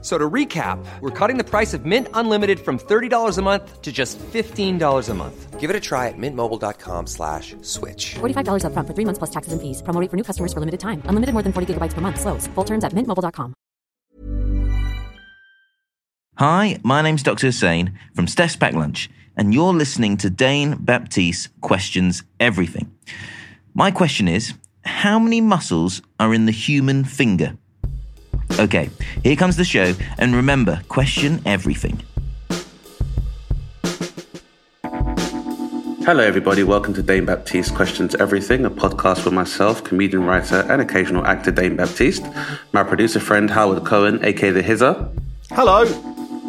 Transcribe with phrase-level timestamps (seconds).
[0.00, 3.82] F- So to recap, we're cutting the price of Mint Unlimited from $30 a month
[3.82, 5.58] to just $15 a month.
[5.60, 8.14] Give it a try at mintmobile.com slash switch.
[8.20, 9.82] $45 upfront for three months plus taxes and fees.
[9.82, 11.02] Promo rate for new customers for limited time.
[11.10, 12.20] Unlimited more than 40 gigabytes per month.
[12.20, 12.46] Slows.
[12.54, 13.54] Full terms at mintmobile.com.
[16.36, 17.48] Hi, my name's Dr.
[17.48, 22.92] Hussein from Steph's Packed Lunch, and you're listening to Dane Baptiste Questions Everything.
[23.74, 24.54] My question is
[24.84, 27.56] How many muscles are in the human finger?
[28.58, 28.90] Okay,
[29.22, 32.02] here comes the show, and remember, question everything.
[36.04, 36.62] Hello, everybody.
[36.64, 41.50] Welcome to Dane Baptiste Questions Everything, a podcast with myself, comedian, writer, and occasional actor
[41.52, 42.24] Dane Baptiste,
[42.72, 45.08] my producer friend Howard Cohen, aka The Hizzer,
[45.50, 45.84] Hello.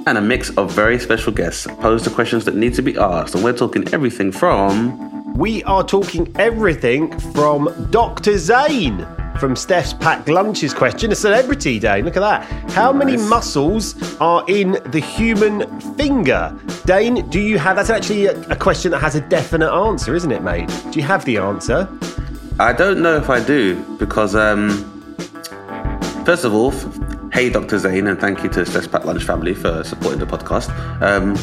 [0.08, 3.36] and a mix of very special guests pose the questions that need to be asked.
[3.36, 5.09] And we're talking everything from.
[5.40, 8.38] We are talking everything from Dr.
[8.38, 9.08] Zane
[9.40, 11.14] from Steph's Packed Lunches question.
[11.14, 12.02] A celebrity day.
[12.02, 12.44] Look at that.
[12.72, 16.54] How many muscles are in the human finger?
[16.84, 20.30] Dane, do you have that's actually a, a question that has a definite answer, isn't
[20.30, 20.68] it, mate?
[20.92, 21.88] Do you have the answer?
[22.60, 24.70] I don't know if I do, because, um,
[26.26, 26.72] first of all,
[27.32, 27.80] hey, Dr.
[27.80, 30.70] Zane, and thank you to Steph's Packed Lunch family for supporting the podcast.
[31.02, 31.34] Um,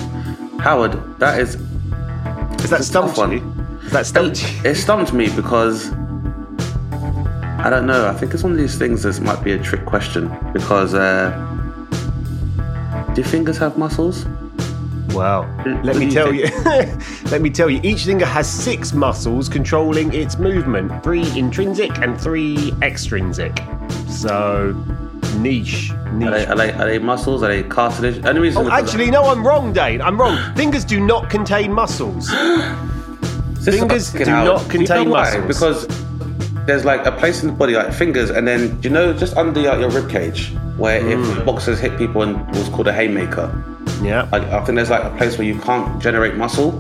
[0.59, 1.55] Howard, that is
[2.63, 3.33] Is that stumped one.
[3.33, 3.66] you?
[3.87, 4.71] Is that stumped you?
[4.71, 8.09] It stumped me because I don't know.
[8.09, 11.31] I think it's one of these things that might be a trick question because uh,
[13.15, 14.27] do fingers have muscles?
[15.15, 16.51] Well, What let do me you tell think?
[16.51, 17.31] you.
[17.31, 17.81] let me tell you.
[17.85, 21.05] Each finger has six muscles controlling its movement.
[21.05, 23.57] Three intrinsic and three extrinsic.
[24.09, 24.73] So
[25.39, 26.29] niche, niche.
[26.29, 27.45] Are they, are they, are they muscles?
[27.45, 28.25] Are they cartilage?
[28.25, 30.03] Only reason Oh, actually, no, I'm wrong, Dane.
[30.03, 30.55] I'm wrong.
[30.57, 32.29] Fingers do not contain muscles.
[33.73, 34.47] Fingers do Howard.
[34.63, 35.37] not contain you know why?
[35.39, 35.47] muscles.
[35.87, 39.37] Because there's like a place in the body like fingers, and then you know just
[39.37, 41.39] under like, your rib cage where Mm.
[41.39, 43.51] if boxers hit people and was called a haymaker.
[44.03, 44.29] Yeah.
[44.33, 46.73] I, I think there's like a place where you can't generate muscle,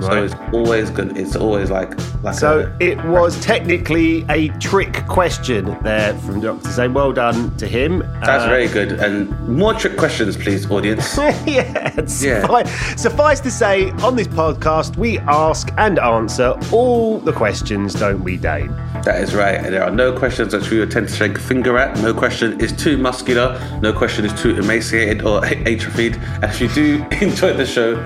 [0.00, 1.16] so it's always good.
[1.16, 1.90] It's always like
[2.22, 6.70] like So a, it was technically a trick question there from Dr.
[6.70, 6.92] Zane.
[6.94, 8.00] Well done to him.
[8.24, 8.92] That's Uh, very good.
[8.92, 11.16] And more trick questions, please, audience.
[11.46, 12.40] yeah, Yeah.
[12.42, 18.22] suffice, suffice to say, on this podcast, we ask and answer all the questions, don't
[18.24, 18.74] we, Dane?
[19.04, 19.56] that is right.
[19.56, 21.98] And there are no questions that we attempt to shake a finger at.
[22.00, 23.60] No question is too muscular.
[23.82, 26.16] No question is too emaciated or atrophied.
[26.42, 27.96] And if you do enjoy the show,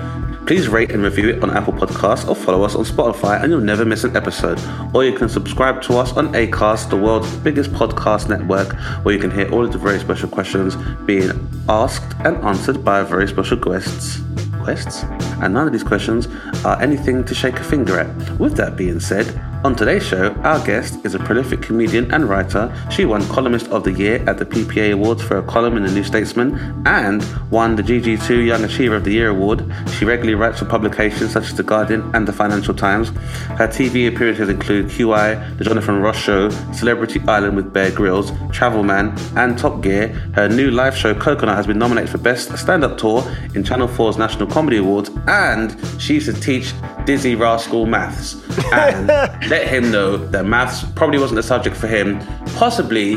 [0.45, 3.61] please rate and review it on Apple Podcasts or follow us on Spotify and you'll
[3.61, 4.59] never miss an episode.
[4.93, 8.73] Or you can subscribe to us on Acast, the world's biggest podcast network,
[9.03, 11.31] where you can hear all of the very special questions being
[11.67, 14.21] asked and answered by very special guests.
[14.69, 15.03] Quests?
[15.41, 16.27] And none of these questions
[16.63, 18.39] are anything to shake a finger at.
[18.39, 19.25] With that being said,
[19.61, 22.73] on today's show, our guest is a prolific comedian and writer.
[22.89, 25.91] She won Columnist of the Year at the PPA Awards for a column in the
[25.91, 29.65] New Statesman and won the GG2 Young Achiever of the Year award.
[29.97, 33.09] She regularly writes for publications such as The Guardian and The Financial Times.
[33.09, 38.83] Her TV appearances include QI, The Jonathan Ross Show, Celebrity Island with Bear Grylls, Travel
[38.83, 40.07] Man, and Top Gear.
[40.35, 43.89] Her new live show, Coconut, has been nominated for Best Stand Up Tour in Channel
[43.89, 46.73] 4's National Comedy Awards, and she used to teach
[47.05, 48.35] Dizzee Rascal maths.
[48.73, 49.07] And
[49.49, 52.19] let him know that maths probably wasn't the subject for him,
[52.57, 53.15] possibly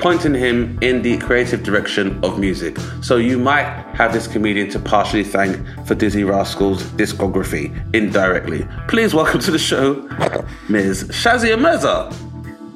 [0.00, 2.76] pointing him in the creative direction of music.
[3.02, 8.66] So you might have this comedian to partially thank for Dizzee Rascal's discography indirectly.
[8.88, 9.94] Please welcome to the show,
[10.68, 11.04] Ms.
[11.10, 12.12] Shazia Mirza.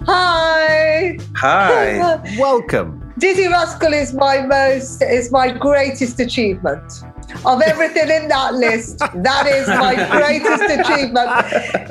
[0.06, 1.18] Hi.
[1.34, 2.22] Hi.
[2.38, 3.12] Welcome.
[3.18, 7.02] Dizzee Rascal is my most is my greatest achievement.
[7.44, 11.30] Of everything in that list, that is my greatest achievement.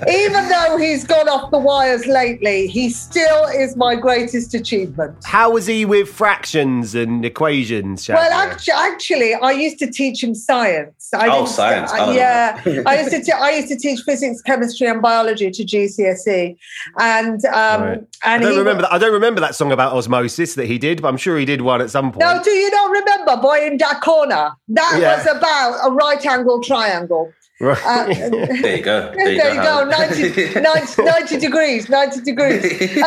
[0.09, 5.15] Even though he's gone off the wires lately, he still is my greatest achievement.
[5.23, 8.07] How was he with fractions and equations?
[8.09, 11.09] Well, actually, actually, I used to teach him science.
[11.13, 11.91] I Oh, science.
[11.91, 12.61] uh, I yeah.
[12.85, 13.21] I used to.
[13.23, 16.55] T- I used to teach physics, chemistry, and biology to GCSE,
[16.99, 18.03] and um, Right.
[18.23, 18.93] I don't he remember that.
[18.93, 21.61] I don't remember that song about osmosis that he did, but I'm sure he did
[21.61, 22.19] one at some point.
[22.21, 24.51] No, do you not remember Boy in that corner?
[24.69, 25.17] That Yeah.
[25.17, 27.31] was about a right angle triangle.
[27.59, 27.77] Right.
[27.85, 28.05] Uh,
[28.61, 29.11] There you go.
[29.15, 29.89] there, you go, Howard.
[29.89, 32.61] 90, 90, 90 degrees, 90 degrees.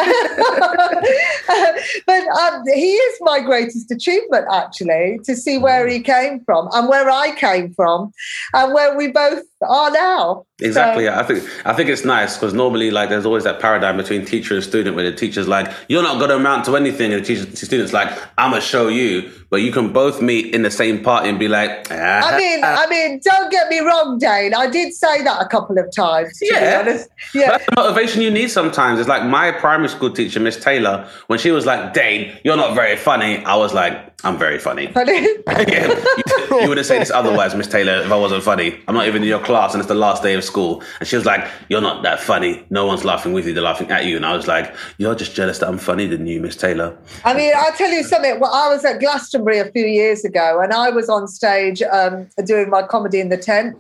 [2.07, 6.89] but um, he is my greatest achievement, actually, to see where he came from and
[6.89, 8.13] where I came from
[8.55, 10.47] and where we both are now.
[10.61, 11.05] Exactly.
[11.05, 11.21] So- Yeah.
[11.21, 14.55] I think I think it's nice because normally, like, there's always that paradigm between teacher
[14.55, 17.27] and student, where the teacher's like, "You're not going to amount to anything," and the
[17.27, 18.09] teacher, the student's like,
[18.39, 21.47] "I'm gonna show you." But you can both meet in the same party and be
[21.47, 24.55] like, ah, I mean, I mean, don't get me wrong, Dane.
[24.55, 26.37] I did say that a couple of times.
[26.39, 26.83] To Yeah.
[26.83, 27.09] be honest.
[27.33, 27.51] Yeah.
[27.53, 28.99] That's the motivation you need sometimes.
[28.99, 32.75] It's like my primary school teacher, Miss Taylor, when she was like, Dane, you're not
[32.75, 33.39] very funny.
[33.45, 34.87] I was like, I'm very funny.
[34.87, 38.81] But yeah, you, you wouldn't say this otherwise, Miss Taylor, if I wasn't funny.
[38.89, 40.83] I'm not even in your class and it's the last day of school.
[41.01, 42.65] And she was like, You're not that funny.
[42.71, 44.17] No one's laughing with you, they're laughing at you.
[44.17, 46.97] And I was like, You're just jealous that I'm funny than you, Miss Taylor.
[47.25, 48.41] I mean, I'll tell you something.
[48.41, 52.29] Well, I was at Glastonbury a few years ago and I was on stage um,
[52.45, 53.77] doing my comedy in the tent.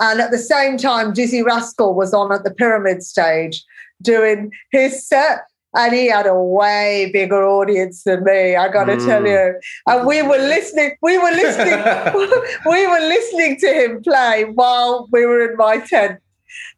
[0.00, 3.64] And at the same time, Dizzee Rascal was on at the Pyramid stage
[4.00, 5.40] doing his set.
[5.78, 9.54] And he had a way bigger audience than me, I gotta tell you.
[9.86, 11.78] And we were listening, we were listening,
[12.66, 16.18] we were listening to him play while we were in my tent.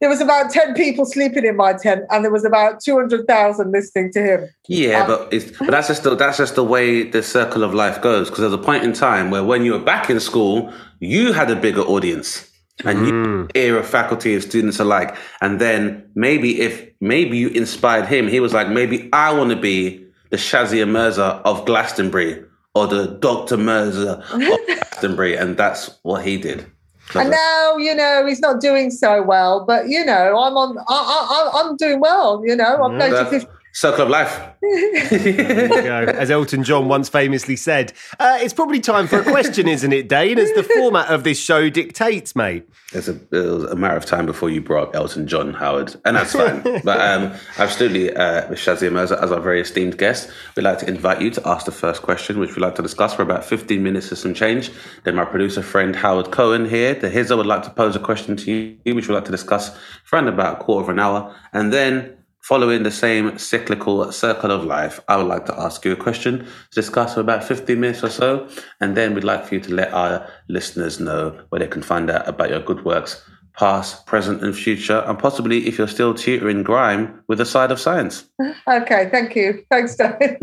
[0.01, 4.13] There was about 10 people sleeping in my tent, and there was about 200,000 listening
[4.13, 4.49] to him.
[4.69, 7.73] Yeah, Um, but it's, but that's just the, that's just the way the circle of
[7.73, 8.29] life goes.
[8.29, 11.51] Because there's a point in time where when you were back in school, you had
[11.51, 12.50] a bigger audience,
[12.85, 15.17] and you ear of faculty and students alike.
[15.41, 19.57] And then maybe if maybe you inspired him, he was like, maybe I want to
[19.57, 22.45] be the Shazia Mirza of Glastonbury
[22.75, 26.67] or the Doctor Mirza of Glastonbury, and that's what he did.
[27.15, 30.79] And now, you know, he's not doing so well, but you know, I'm on.
[30.79, 32.43] I, I, I- I'm doing well.
[32.47, 33.11] You know, I'm mm.
[33.11, 34.41] That- 50 circle of life.
[35.11, 36.13] There go.
[36.13, 40.09] As Elton John once famously said, uh, it's probably time for a question, isn't it,
[40.09, 40.39] Dane?
[40.39, 42.69] As the format of this show dictates, mate.
[42.93, 45.97] It's a, it was a matter of time before you brought up Elton John, Howard,
[46.05, 46.63] and that's fine.
[46.85, 51.21] but um, absolutely, uh, Shazia Mirza as our very esteemed guest, we'd like to invite
[51.21, 54.13] you to ask the first question, which we'd like to discuss for about 15 minutes
[54.13, 54.71] or some change.
[55.05, 58.37] Then my producer friend Howard Cohen here, the Hizza, would like to pose a question
[58.37, 58.53] to
[58.85, 61.35] you, which we'd like to discuss for around about a quarter of an hour.
[61.53, 62.17] And then
[62.51, 66.41] Following the same cyclical circle of life, I would like to ask you a question
[66.41, 68.49] to discuss for about 15 minutes or so.
[68.81, 72.11] And then we'd like for you to let our listeners know where they can find
[72.11, 73.23] out about your good works,
[73.61, 77.79] past, present, and future, and possibly if you're still tutoring grime with a side of
[77.79, 78.25] science.
[78.69, 79.65] Okay, thank you.
[79.71, 80.39] Thanks, David.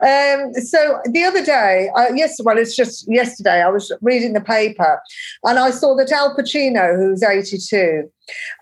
[0.00, 4.42] um, so the other day, uh, yes, well, it's just yesterday, I was reading the
[4.42, 5.00] paper
[5.44, 8.10] and I saw that Al Pacino, who's 82,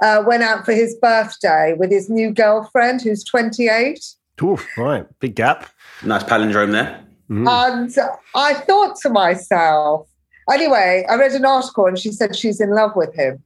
[0.00, 4.05] uh, went out for his birthday with his new girlfriend, who's 28.
[4.43, 5.69] Oof, right, big gap.
[6.05, 7.05] Nice palindrome there.
[7.28, 7.94] And
[8.34, 10.09] I thought to myself,
[10.50, 13.43] anyway, I read an article and she said she's in love with him.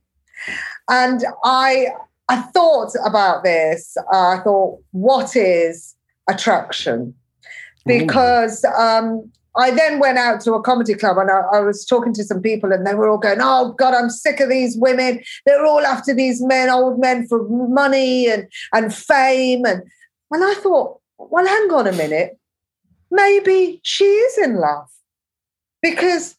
[0.89, 1.89] And I
[2.29, 3.97] I thought about this.
[4.13, 5.95] I thought, what is
[6.29, 7.15] attraction?
[7.87, 12.15] Because um, I then went out to a comedy club and I, I was talking
[12.15, 15.23] to some people and they were all going, Oh God, I'm sick of these women.
[15.45, 19.67] They're all after these men, old men for money and, and fame.
[19.67, 19.83] And,
[20.31, 22.39] and I thought, well, hang on a minute
[23.15, 24.89] maybe she is in love.
[25.81, 26.37] Because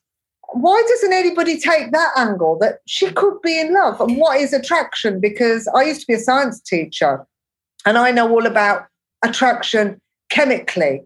[0.53, 4.00] why doesn't anybody take that angle that she could be in love?
[4.01, 5.19] And what is attraction?
[5.19, 7.25] Because I used to be a science teacher
[7.86, 8.88] and I know all about
[9.24, 11.01] attraction chemically.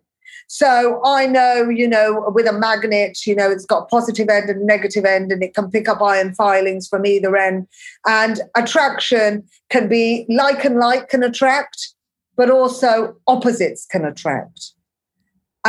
[0.51, 4.49] So I know, you know, with a magnet, you know, it's got a positive end
[4.49, 7.67] and a negative end, and it can pick up iron filings from either end.
[8.07, 11.93] And attraction can be like and like can attract,
[12.35, 14.71] but also opposites can attract.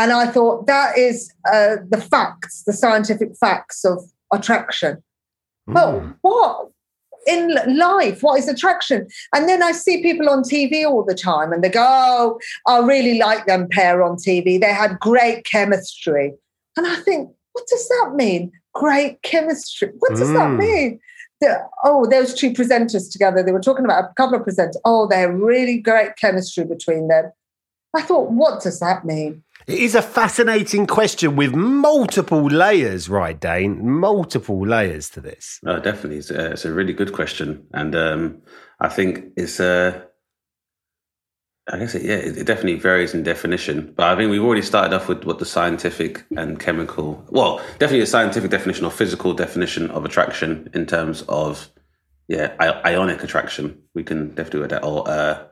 [0.00, 5.02] And I thought that is uh, the facts, the scientific facts of attraction.
[5.66, 6.68] But what
[7.26, 8.22] in life?
[8.22, 9.06] What is attraction?
[9.34, 12.78] And then I see people on TV all the time and they go, Oh, I
[12.78, 14.58] really like them pair on TV.
[14.58, 16.32] They had great chemistry.
[16.78, 18.52] And I think, what does that mean?
[18.74, 19.90] Great chemistry.
[19.98, 20.58] What does that Mm.
[20.58, 21.00] mean?
[21.42, 24.76] The- oh, those two presenters together, they were talking about a couple of presenters.
[24.86, 27.32] Oh, they're really great chemistry between them.
[27.94, 29.42] I thought, what does that mean?
[29.70, 33.88] It is a fascinating question with multiple layers, right, Dane?
[33.88, 35.60] Multiple layers to this.
[35.62, 36.18] No, definitely.
[36.18, 37.66] It's a, it's a really good question.
[37.72, 38.42] And um,
[38.80, 40.00] I think it's Uh,
[41.72, 43.94] I guess it, yeah, it, it definitely varies in definition.
[43.96, 48.00] But I think we've already started off with what the scientific and chemical, well, definitely
[48.00, 51.70] a scientific definition or physical definition of attraction in terms of,
[52.26, 53.82] yeah, I- ionic attraction.
[53.94, 54.84] We can definitely do that.
[54.84, 55.44] Or, uh,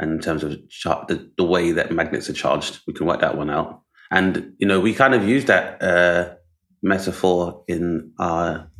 [0.00, 3.20] and in terms of char- the, the way that magnets are charged, we can work
[3.20, 3.82] that one out.
[4.10, 6.34] And, you know, we kind of use that uh,
[6.82, 8.70] metaphor in our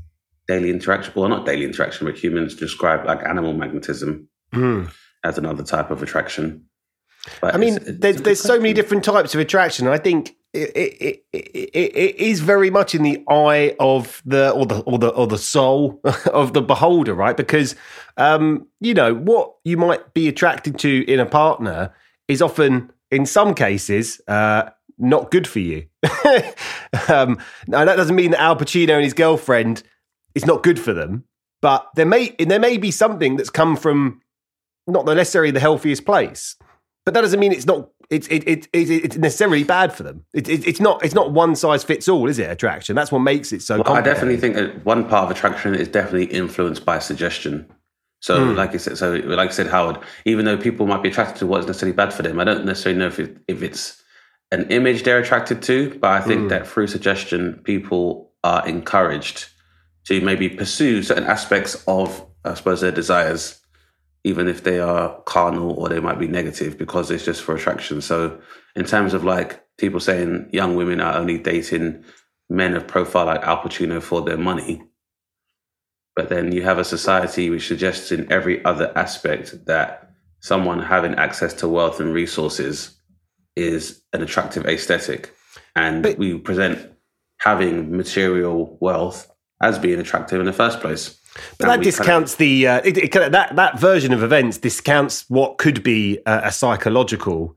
[0.47, 4.29] daily interaction, well, not daily interaction, but humans describe like animal magnetism
[5.25, 6.65] as another type of attraction.
[7.43, 9.87] But I mean, it's- it's there's there's so many different types of attraction.
[9.89, 14.64] I think it, it, it, it, is very much in the eye of the or
[14.64, 16.00] the or the or the soul
[16.33, 17.37] of the beholder, right?
[17.37, 17.76] Because
[18.17, 21.95] um, you know what you might be attracted to in a partner
[22.28, 25.87] is often, in some cases, uh, not good for you.
[27.09, 29.83] um, now that doesn't mean that Al Pacino and his girlfriend
[30.35, 31.25] is not good for them,
[31.61, 34.23] but there may there may be something that's come from
[34.87, 36.57] not necessarily the healthiest place
[37.09, 40.27] but that doesn't mean it's not it's it, it, it, it's necessarily bad for them
[40.35, 43.21] it, it, it's not it's not one size fits all is it attraction that's what
[43.21, 46.85] makes it so Well, I definitely think that one part of attraction is definitely influenced
[46.85, 47.67] by suggestion.
[48.21, 48.57] So, Hmm.
[48.57, 49.97] like I said, so like I said, Howard,
[50.27, 52.99] even though people might be attracted to what's necessarily bad for them, I don't necessarily
[52.99, 54.03] know if it, if it's
[54.50, 55.97] an image they're attracted to.
[56.00, 59.49] But I think that through suggestion, people are encouraged
[60.07, 63.58] to maybe pursue certain aspects of, I suppose, their desires,
[64.29, 68.01] even if they are carnal or they might be negative, because it's just for attraction.
[68.01, 68.41] So,
[68.77, 72.05] in terms of like people saying young women are only dating
[72.51, 74.83] men of profile like Al Pacino for their money,
[76.15, 81.15] but then you have a society which suggests in every other aspect that someone having
[81.15, 82.97] access to wealth and resources
[83.57, 85.35] is an attractive aesthetic.
[85.75, 86.93] And But- we present
[87.39, 89.31] having material wealth
[89.63, 91.19] as being attractive in the first place.
[91.59, 94.59] But that we kind of- discounts the uh, it, it, that that version of events
[94.59, 97.57] discounts what could be a, a psychological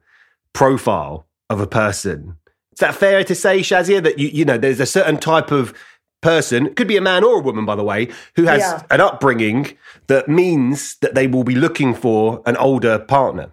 [0.53, 2.37] profile of a person
[2.73, 5.73] is that fair to say shazia that you you know there's a certain type of
[6.21, 8.81] person could be a man or a woman by the way who has Yeah.
[8.91, 9.75] an upbringing
[10.07, 13.51] that means that they will be looking for an older partner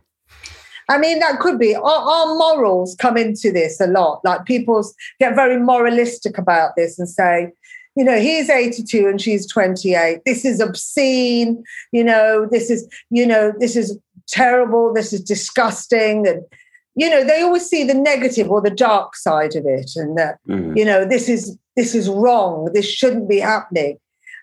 [0.90, 1.76] I mean, that could be.
[1.76, 4.22] Our, our morals come into this a lot.
[4.24, 4.82] Like people
[5.20, 7.52] get very moralistic about this and say,
[7.98, 10.20] you know, he's 82 and she's 28.
[10.24, 11.64] This is obscene.
[11.90, 14.94] You know, this is, you know, this is terrible.
[14.94, 16.24] This is disgusting.
[16.28, 16.42] And,
[16.94, 19.90] you know, they always see the negative or the dark side of it.
[19.96, 20.76] And that, Mhm.
[20.76, 22.70] you know, this is this is wrong.
[22.72, 23.98] This shouldn't be happening.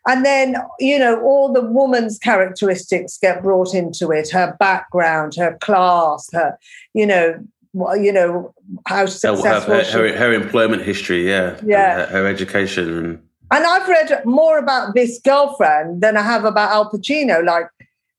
[0.07, 5.57] And then, you know, all the woman's characteristics get brought into it, her background, her
[5.62, 6.57] class, her,
[6.93, 7.39] you know,
[7.74, 8.53] you know,
[8.88, 11.59] how Her, her, successful her, her, her employment history, yeah.
[11.65, 12.05] Yeah.
[12.05, 12.97] Her, her education.
[12.97, 13.19] And,
[13.51, 17.45] And I've read more about this girlfriend than I have about Al Pacino.
[17.45, 17.67] Like,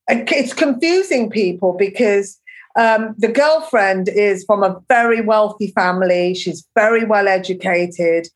[0.08, 2.40] it's confusing people because
[2.76, 6.34] um, the girlfriend is from a very wealthy family.
[6.34, 8.28] She's very well educated.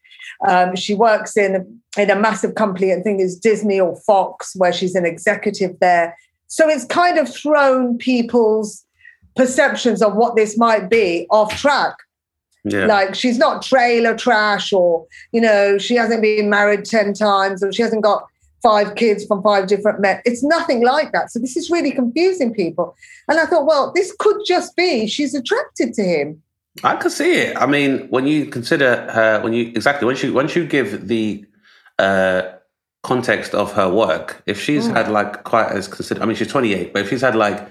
[0.48, 2.92] Um, she works in in a massive company.
[2.92, 6.16] I think it's Disney or Fox, where she's an executive there.
[6.46, 8.84] So it's kind of thrown people's
[9.36, 11.94] perceptions of what this might be off track.
[12.64, 12.86] Yeah.
[12.86, 17.72] Like she's not trailer trash, or you know, she hasn't been married ten times, or
[17.72, 18.24] she hasn't got
[18.62, 20.20] five kids from five different men.
[20.24, 21.30] It's nothing like that.
[21.30, 22.94] So this is really confusing people.
[23.28, 26.42] And I thought, well, this could just be she's attracted to him.
[26.84, 27.56] I could see it.
[27.56, 31.44] I mean, when you consider her, when you exactly once you once you give the
[31.98, 32.42] uh,
[33.02, 36.74] context of her work, if she's had like quite as consider, I mean, she's twenty
[36.74, 37.66] eight, but if she's had like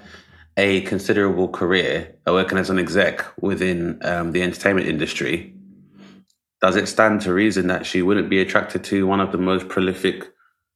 [0.59, 5.53] a considerable career working as an exec within um, the entertainment industry,
[6.59, 9.69] does it stand to reason that she wouldn't be attracted to one of the most
[9.69, 10.29] prolific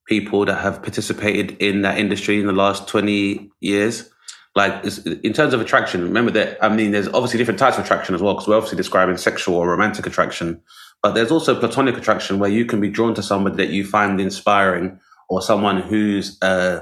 [0.08, 4.10] people that have participated in that industry in the last 20 years?
[4.56, 4.86] Like,
[5.22, 8.22] in terms of attraction, remember that, I mean, there's obviously different types of attraction as
[8.22, 10.62] well, because we're obviously describing sexual or romantic attraction,
[11.02, 14.22] but there's also platonic attraction where you can be drawn to somebody that you find
[14.22, 14.98] inspiring
[15.28, 16.80] or someone whose, uh,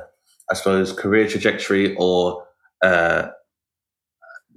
[0.51, 2.45] I suppose, career trajectory or
[2.83, 3.29] uh,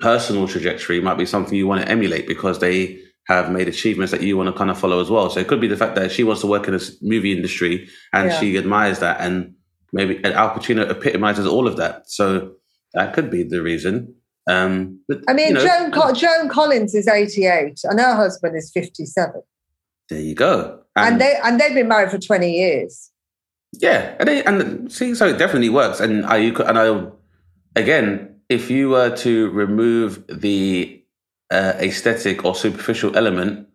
[0.01, 4.21] personal trajectory might be something you want to emulate because they have made achievements that
[4.23, 5.31] you want to kind of follow as well.
[5.31, 7.89] So it could be the fact that she wants to work in this movie industry
[8.13, 8.41] and Yeah.
[8.41, 9.55] she admires that, and
[9.93, 12.11] maybe and Al Pacino epitomizes all of that.
[12.11, 12.53] So
[12.93, 14.15] that could be the reason.
[14.47, 18.57] Um, but, I mean, you know, Joan, Co- Joan Collins is 88 and her husband
[18.57, 19.41] is 57.
[20.11, 20.81] there you go.
[20.97, 23.11] And, they and they've been married for 20 years.
[23.81, 25.99] Yeah, and they, and see, so it definitely works.
[25.99, 27.07] And I, you could, and I,
[27.77, 31.03] again, if you were to remove the
[31.51, 33.69] uh, aesthetic or superficial element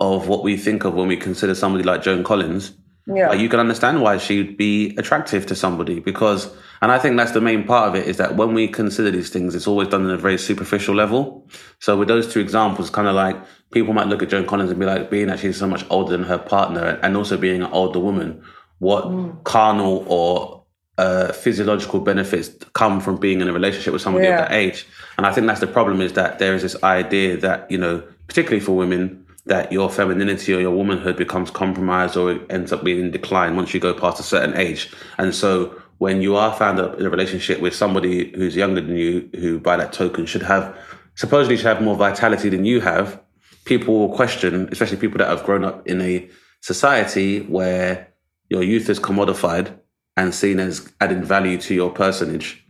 [0.00, 2.72] of what we think of when we consider somebody like Joan Collins,
[3.06, 3.28] Yeah.
[3.30, 7.32] like, you can understand why she'd be attractive to somebody because, and I think that's
[7.32, 10.04] the main part of it is that when we consider these things, it's always done
[10.04, 11.48] on a very superficial level.
[11.80, 13.36] So with those two examples, kind of like
[13.72, 16.12] people might look at Joan Collins and be like, being that she's so much older
[16.16, 18.42] than her partner and also being an older woman,
[18.78, 20.61] what carnal or
[20.98, 24.42] uh, physiological benefits come from being in a relationship with somebody Yeah.
[24.42, 24.86] of that age?
[25.16, 28.02] And I think that's the problem is that there is this idea that, you know,
[28.26, 32.84] particularly for women, that your femininity or your womanhood becomes compromised or it ends up
[32.84, 34.92] being in decline once you go past a certain age.
[35.18, 38.96] And so when you are found up in a relationship with somebody who's younger than
[38.96, 40.76] you, who by that token should have
[41.14, 43.20] supposedly should have more vitality than you have,
[43.64, 46.28] people will question, especially people that have grown up in a
[46.60, 48.08] society where
[48.48, 49.76] your youth is commodified
[50.16, 52.64] and seen as adding value to your personage.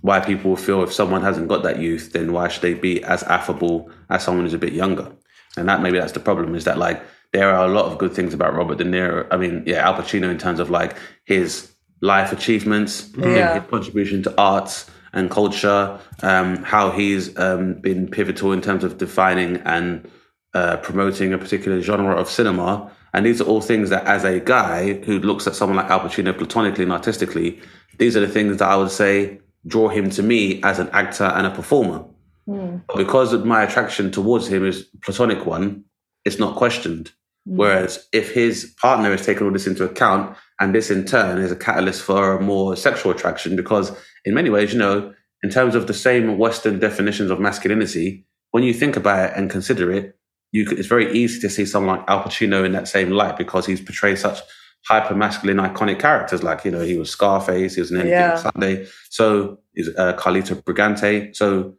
[0.00, 3.22] Why people feel if someone hasn't got that youth, then why should they be as
[3.24, 5.10] affable as someone who's a bit younger?
[5.56, 7.02] And that maybe that's the problem is that like
[7.32, 9.26] there are a lot of good things about Robert De Niro.
[9.30, 13.60] I mean, yeah, Al Pacino in terms of like his life achievements, Yeah.
[13.60, 18.98] his contribution to arts and culture, um, how he's um, been pivotal in terms of
[18.98, 20.08] defining and
[20.54, 22.90] uh, promoting a particular genre of cinema.
[23.18, 25.98] And these are all things that, as a guy who looks at someone like Al
[25.98, 27.60] Pacino platonically and artistically,
[27.98, 31.24] these are the things that I would say draw him to me as an actor
[31.24, 32.04] and a performer.
[32.46, 32.76] Hmm.
[32.86, 35.82] But because my attraction towards him is platonic one,
[36.24, 37.10] it's not questioned.
[37.44, 37.56] Hmm.
[37.56, 41.50] Whereas if his partner has taken all this into account, and this in turn is
[41.50, 43.90] a catalyst for a more sexual attraction, because
[44.24, 48.62] in many ways, you know, in terms of the same Western definitions of masculinity, when
[48.62, 50.16] you think about it and consider it,
[50.52, 53.66] could, it's very easy to see someone like Al Pacino in that same light because
[53.66, 54.40] he's portrayed such
[54.86, 56.42] hyper masculine, iconic characters.
[56.42, 58.36] Like you know, he was Scarface, he was in Any Given Yeah.
[58.36, 61.36] Sunday, so he's uh, Carlito Brigante.
[61.36, 61.74] So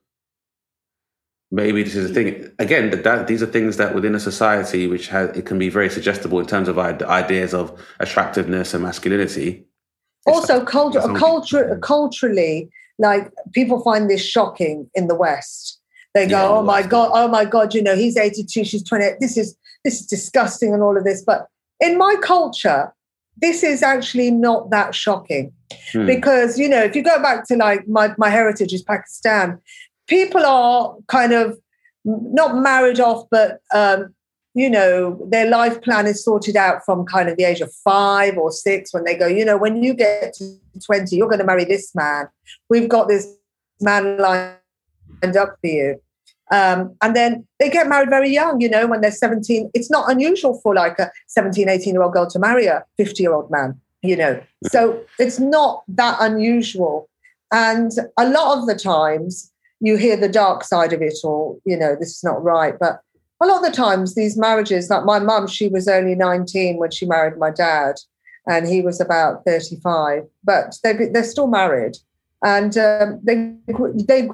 [1.51, 4.85] maybe this is a thing again that, that these are things that within a society
[4.85, 8.83] which has it can be very suggestible in terms of ide- ideas of attractiveness and
[8.83, 9.65] masculinity
[10.25, 15.78] also culture, something- culture, culturally, like people find this shocking in the West.
[16.13, 19.19] They go, Yeah, "Oh my god, oh my god!" You know, he's eighty-two, she's twenty-eight.
[19.19, 21.23] This is this is disgusting, and all of this.
[21.23, 21.47] But
[21.79, 22.93] in my culture,
[23.37, 25.53] this is actually not that shocking
[25.91, 26.05] Hmm.
[26.07, 29.59] because you know, if you go back to like my my heritage is Pakistan,
[30.07, 31.57] people are kind of
[32.05, 34.13] not married off, but um,
[34.55, 38.37] you know, their life plan is sorted out from kind of the age of five
[38.37, 41.45] or six when they go, you know, when you get to 20, you're going to
[41.45, 42.27] marry this man.
[42.69, 43.27] We've got this
[43.79, 44.17] man
[45.21, 46.01] lined up for you.
[46.51, 49.69] Um, and then they get married very young, you know, when they're 17.
[49.73, 53.21] It's not unusual for like a 17, 18 year old girl to marry a 50
[53.21, 54.41] year old man, you know.
[54.67, 57.07] So it's not that unusual.
[57.51, 61.77] And a lot of the times you hear the dark side of it all, you
[61.77, 62.77] know, this is not right.
[62.79, 63.01] But
[63.41, 66.91] a lot of the times these marriages, like my mum, she was only 19 when
[66.91, 67.95] she married my dad,
[68.47, 71.95] and he was about 35, but they're, they're still married.
[72.43, 73.53] And um, they,
[74.05, 74.29] they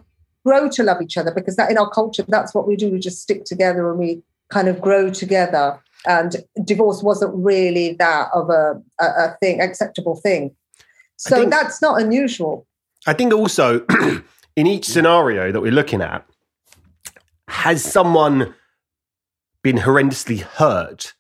[0.45, 2.91] grow to love each other because that in our culture, that's what we do.
[2.91, 5.81] We just stick together and we kind of grow together.
[6.07, 10.55] And divorce wasn't really that of a, a, a thing, acceptable thing.
[11.17, 12.67] So think- that's not unusual.
[13.07, 13.85] I think also
[14.55, 16.25] in each scenario that we're looking at,
[17.47, 18.53] has someone
[19.63, 21.13] been horrendously hurt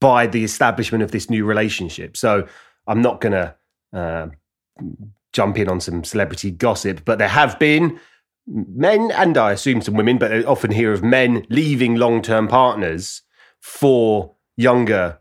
[0.00, 2.16] by the establishment of this new relationship?
[2.16, 2.46] So
[2.86, 3.54] I'm not going to
[3.92, 4.28] uh,
[5.32, 7.98] jump in on some celebrity gossip, but there have been
[8.46, 12.48] men and I assume some women, but I often hear of men leaving long term
[12.48, 13.22] partners
[13.60, 15.18] for younger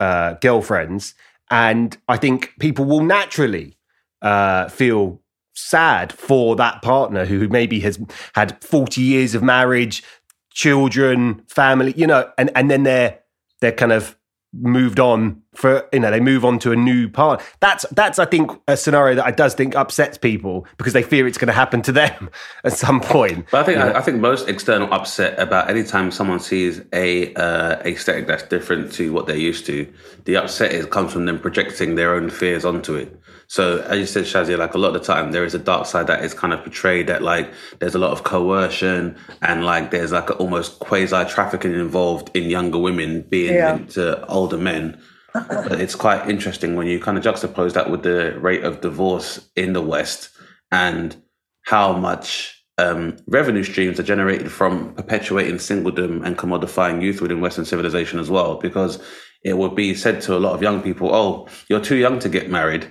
[0.00, 1.14] uh, girlfriends.
[1.50, 3.76] And I think people will naturally
[4.22, 5.20] uh, feel
[5.54, 7.98] sad for that partner who maybe has
[8.34, 10.02] had 40 years of marriage,
[10.50, 13.20] children, family, you know, and, and then they're
[13.60, 14.16] they're kind of
[14.60, 17.42] moved on for you know they move on to a new part.
[17.60, 21.26] That's that's i think a scenario that i does think upsets people because they fear
[21.26, 22.30] it's going to happen to them
[22.64, 23.46] at some point.
[23.50, 27.34] But I think I, I think most external upset about any time someone sees a
[27.34, 29.92] uh, aesthetic that's different to what they're used to,
[30.24, 33.20] the upset is comes from them projecting their own fears onto it.
[33.54, 35.86] So as you said, Shazia, like a lot of the time there is a dark
[35.86, 39.92] side that is kind of portrayed that like there's a lot of coercion and like
[39.92, 43.76] there's like a, almost quasi trafficking involved in younger women being Yeah.
[43.76, 45.00] into older men.
[45.32, 49.48] but it's quite interesting when you kind of juxtapose that with the rate of divorce
[49.54, 50.30] in the West
[50.72, 51.14] and
[51.62, 57.64] how much um, revenue streams are generated from perpetuating singledom and commodifying youth within Western
[57.64, 58.56] civilization as well.
[58.56, 59.00] Because
[59.44, 62.28] it would be said to a lot of young people, "Oh, you're too young to
[62.28, 62.88] get married."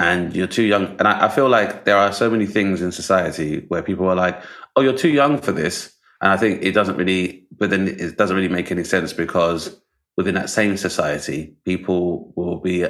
[0.00, 0.96] And you're too young.
[0.98, 4.14] And I, I feel like there are so many things in society where people are
[4.14, 4.42] like,
[4.74, 5.94] oh, you're too young for this.
[6.22, 9.78] And I think it doesn't really, but then it doesn't really make any sense because
[10.16, 12.86] within that same society, people will be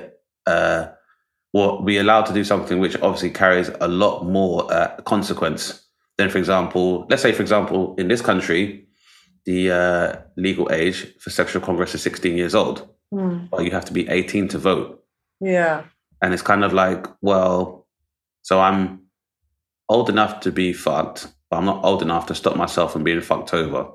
[0.46, 0.86] uh,
[1.52, 5.84] will be allowed to do something which obviously carries a lot more uh, consequence
[6.16, 8.86] than, for example, let's say, for example, in this country,
[9.46, 12.88] the uh, legal age for sexual congress is 16 years old,
[13.50, 15.02] but you have to be 18 to vote.
[15.40, 15.84] Yeah.
[16.22, 17.86] And it's kind of like, well,
[18.42, 19.02] so I'm
[19.88, 23.20] old enough to be fucked, but I'm not old enough to stop myself from being
[23.20, 23.90] fucked over.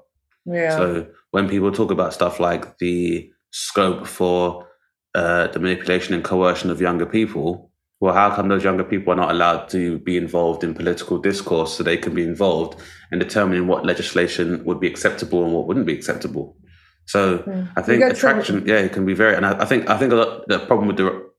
[0.45, 0.75] Yeah.
[0.77, 4.67] So when people talk about stuff like the scope for
[5.15, 9.15] uh, the manipulation and coercion of younger people, well, how come those younger people are
[9.15, 12.79] not allowed to be involved in political discourse so they can be involved
[13.11, 16.57] in determining what legislation would be acceptable and what wouldn't be acceptable?
[17.05, 17.43] So
[17.75, 19.97] I think get some- attraction, yeah, it can be very, and I, I think I
[19.97, 21.29] think a lot, the problem with the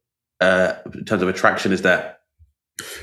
[0.41, 2.21] uh, in terms of attraction is that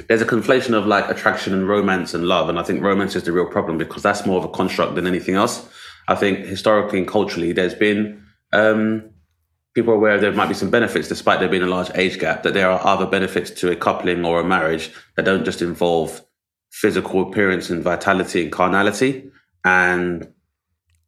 [0.08, 2.50] there's a conflation of like attraction and romance and love.
[2.50, 5.08] And I think romance is the real problem because that's more of a construct than
[5.08, 5.67] anything else.
[6.08, 9.10] I think historically and culturally, there's been um,
[9.74, 12.43] people are aware there might be some benefits, despite there being a large age gap,
[12.43, 16.22] that there are other benefits to a coupling or a marriage that don't just involve
[16.72, 19.30] physical appearance and vitality and carnality.
[19.65, 20.32] And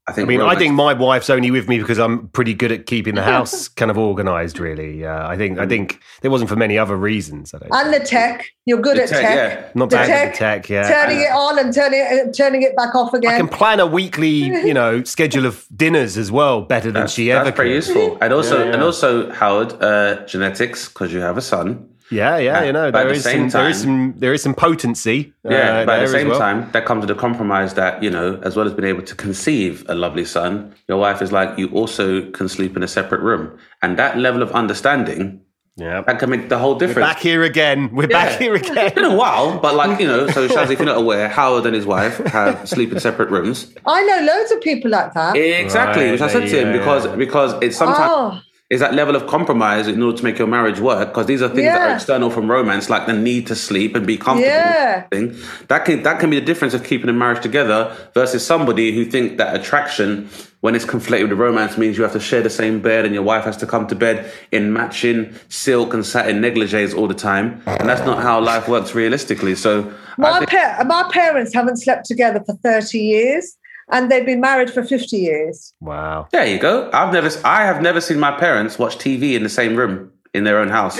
[0.08, 2.72] I I mean, I romance- think my wife's only with me because I'm pretty good
[2.72, 4.60] at keeping the house kind of organised.
[4.60, 7.54] Really, uh, I think I think it wasn't for many other reasons.
[7.56, 7.70] I don't.
[7.74, 8.46] and the tech.
[8.68, 9.36] You're good The at tech, tech.
[9.36, 9.70] yeah.
[9.76, 10.88] Not the bad tech, at the tech, yeah.
[11.06, 13.32] Turning it on and turning it, turning it back off again.
[13.32, 13.48] I again.
[13.48, 17.28] can plan a weekly, you know, schedule of dinners as well better than that's, she
[17.28, 17.76] that's ever That's pretty could.
[17.76, 18.18] useful.
[18.22, 18.74] And also, Yeah, yeah.
[18.74, 21.88] and also, Howard, uh, genetics because you have a son.
[22.12, 24.34] Yeah, yeah, you know, But at there the is same some, there is some, there
[24.34, 25.34] is some potency.
[25.44, 26.40] Yeah, uh, but at the same well.
[26.40, 29.16] time, that comes with a compromise that, you know, as well as being able to
[29.16, 33.22] conceive a lovely son, your wife is like, you also can sleep in a separate
[33.22, 33.58] room.
[33.82, 35.42] And that level of understanding,
[35.78, 36.02] yeah.
[36.02, 37.08] that can make the whole difference.
[37.08, 37.90] Back here again.
[37.94, 38.78] We're back here again.
[38.78, 41.66] It's been a while, but like, you know, so Shaz, if you're not aware, Howard
[41.66, 43.74] and his wife have sleep in separate rooms.
[43.86, 45.36] I know loads of people like that.
[45.36, 47.16] Exactly, Right, which I said to him yeah, because yeah.
[47.16, 48.42] because it's sometimes Oh.
[48.72, 51.50] Is that level of compromise in order to make your marriage work because these are
[51.50, 55.02] things that are external from romance like the need to sleep and be comfortable Yeah.
[55.10, 55.36] thing
[55.68, 59.06] that can that can be the difference of keeping a marriage together versus somebody who
[59.06, 60.28] think that attraction
[60.62, 63.22] when it's conflated with romance means you have to share the same bed and your
[63.22, 67.62] wife has to come to bed in matching silk and satin negligees all the time.
[67.68, 69.54] And that's not how life works realistically.
[69.54, 73.56] So My, think- pa- my parents haven't slept together for 30 years
[73.92, 75.74] and they've been married for 50 years.
[75.80, 76.28] Wow.
[76.32, 79.50] there you go i've never i have never seen my parents watch tv in the
[79.50, 81.00] same room in their own house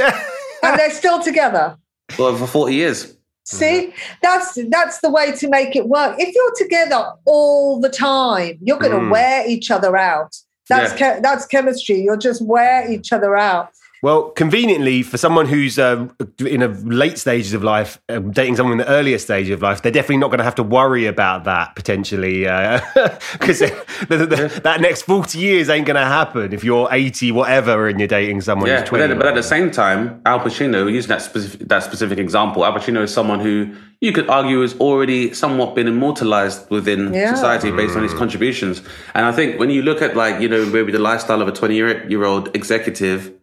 [0.64, 1.78] And they're still together.
[2.18, 3.12] well for 40 years
[3.48, 3.94] See,
[4.24, 6.16] that's that's the way to make it work.
[6.18, 9.12] If you're together all the time, you're going to Mm.
[9.12, 10.36] wear each other out.
[10.68, 10.98] That's Yeah.
[11.18, 11.98] che- that's chemistry.
[12.02, 13.70] You'll just wear each other out.
[14.06, 18.74] Well, conveniently, for someone who's uh, in a late stages of life, um, dating someone
[18.74, 21.46] in the earlier stage of life, they're definitely not going to have to worry about
[21.46, 23.60] that potentially, because
[24.10, 28.42] that next forty years ain't going to happen if you're eighty, whatever, and you're dating
[28.42, 29.08] someone Yeah, who's but, twenty.
[29.08, 32.74] then, but at the same time, Al Pacino, using that specific, that specific example, Al
[32.74, 37.34] Pacino is someone who you could argue has already somewhat been immortalized within Yeah.
[37.34, 38.84] society based on his contributions.
[39.16, 41.52] And I think when you look at like, you know, maybe the lifestyle of a
[41.52, 43.34] 20 year old executive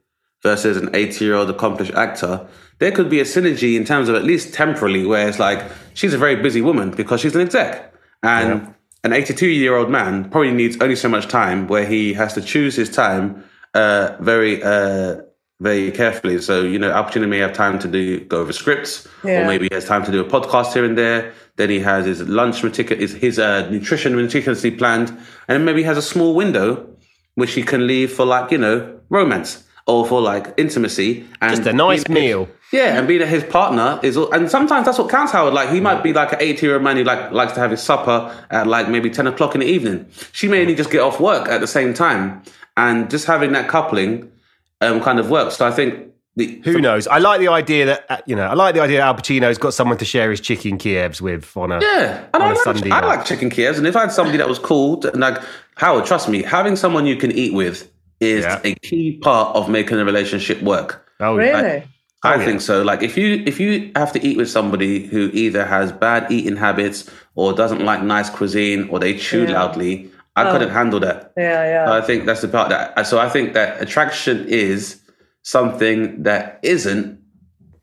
[0.43, 2.47] versus an 80 year old accomplished actor,
[2.79, 6.15] there could be a synergy in terms of at least temporally where it's like, she's
[6.15, 7.95] a very busy woman because she's an exec.
[8.23, 8.75] And
[9.05, 12.41] an 82 year old man probably needs only so much time where he has to
[12.43, 15.17] choose his time uh, very, uh,
[15.61, 16.41] very carefully.
[16.41, 19.43] So, you know, opportunity may have time to do go over scripts, Yeah.
[19.43, 21.33] or maybe he has time to do a podcast here and there.
[21.57, 25.81] Then he has his lunch meticulous, his, his uh, nutrition meticulously planned, and then maybe
[25.83, 26.89] he has a small window
[27.37, 31.69] which he can leave for like you know romance or for like intimacy and Just
[31.69, 32.49] a nice meal.
[32.73, 35.33] Yeah, and being his partner is, all, and sometimes that's what counts.
[35.33, 37.83] Howard, like he might be like an eighty-year-old man who like likes to have his
[37.83, 40.07] supper at like maybe ten o'clock in the evening.
[40.33, 42.43] She may only just get off work at the same time,
[42.79, 44.33] and just having that coupling
[44.81, 45.57] um, kind of works.
[45.57, 47.07] So I think the Who knows?
[47.07, 48.47] I like the idea that uh, you know.
[48.47, 51.55] I like the idea that Al Pacino's got someone to share his chicken Kievs with
[51.55, 53.07] on a Yeah, and I like, Sunday I night.
[53.07, 55.43] like chicken Kievs, and if I had somebody that was cool, and like
[55.75, 57.92] Howard, trust me, having someone you can eat with
[58.23, 58.61] is Yeah.
[58.65, 61.05] a key part of making a relationship work.
[61.21, 61.83] Oh, Really?
[62.25, 62.45] I yeah.
[62.45, 62.83] think so.
[62.83, 66.57] Like if you if you have to eat with somebody who either has bad eating
[66.57, 69.55] habits or doesn't like nice cuisine or they chew Yeah.
[69.59, 71.33] loudly, I couldn't handle that.
[71.37, 71.93] Yeah, yeah.
[71.93, 73.07] I think that's the part that.
[73.07, 75.01] So I think that attraction is
[75.43, 77.19] something that isn't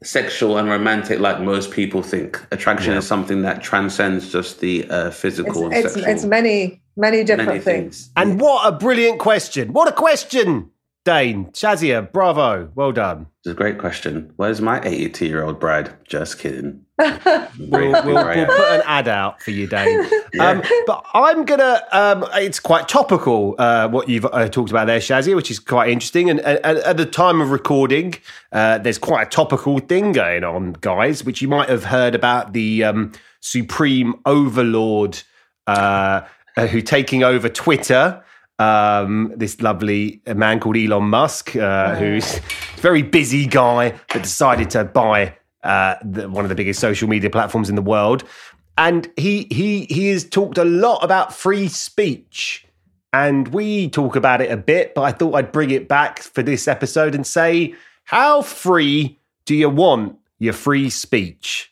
[0.04, 2.40] sexual and romantic like most people think.
[2.52, 6.12] Attraction is something that transcends just the uh, it's, physical and it's, sexual.
[6.14, 8.08] it's many, many different many things.
[8.08, 8.12] things.
[8.16, 9.74] And what a brilliant question!
[9.74, 10.72] What a question,
[11.06, 12.12] Dane Shazia.
[12.12, 13.28] Bravo, well done.
[13.40, 14.34] It's a great question.
[14.36, 15.94] Where's my 82 year old bride?
[16.06, 16.86] Just kidding.
[17.58, 20.06] We'll, we'll, we'll put an ad out for you, Dane.
[20.40, 21.82] Um, but I'm gonna.
[21.92, 25.90] Um, it's quite topical uh, what you've uh, talked about there, Shazia, which is quite
[25.90, 26.30] interesting.
[26.30, 28.14] And, and, and at the time of recording,
[28.52, 32.54] uh, there's quite a topical thing going on, guys, which you might have heard about
[32.54, 35.24] the um, supreme overlord
[36.60, 38.24] uh, uh, who taking over Twitter.
[38.60, 44.70] Um, this lovely man called Elon Musk, uh, who's a very busy guy, but decided
[44.72, 48.24] to buy uh, the, one of the biggest social media platforms in the world.
[48.78, 52.66] and he he he has talked a lot about free speech,
[53.14, 54.94] and we talk about it a bit.
[54.96, 59.56] But I thought I'd bring it back for this episode and say, how free do
[59.56, 61.72] you want your free speech,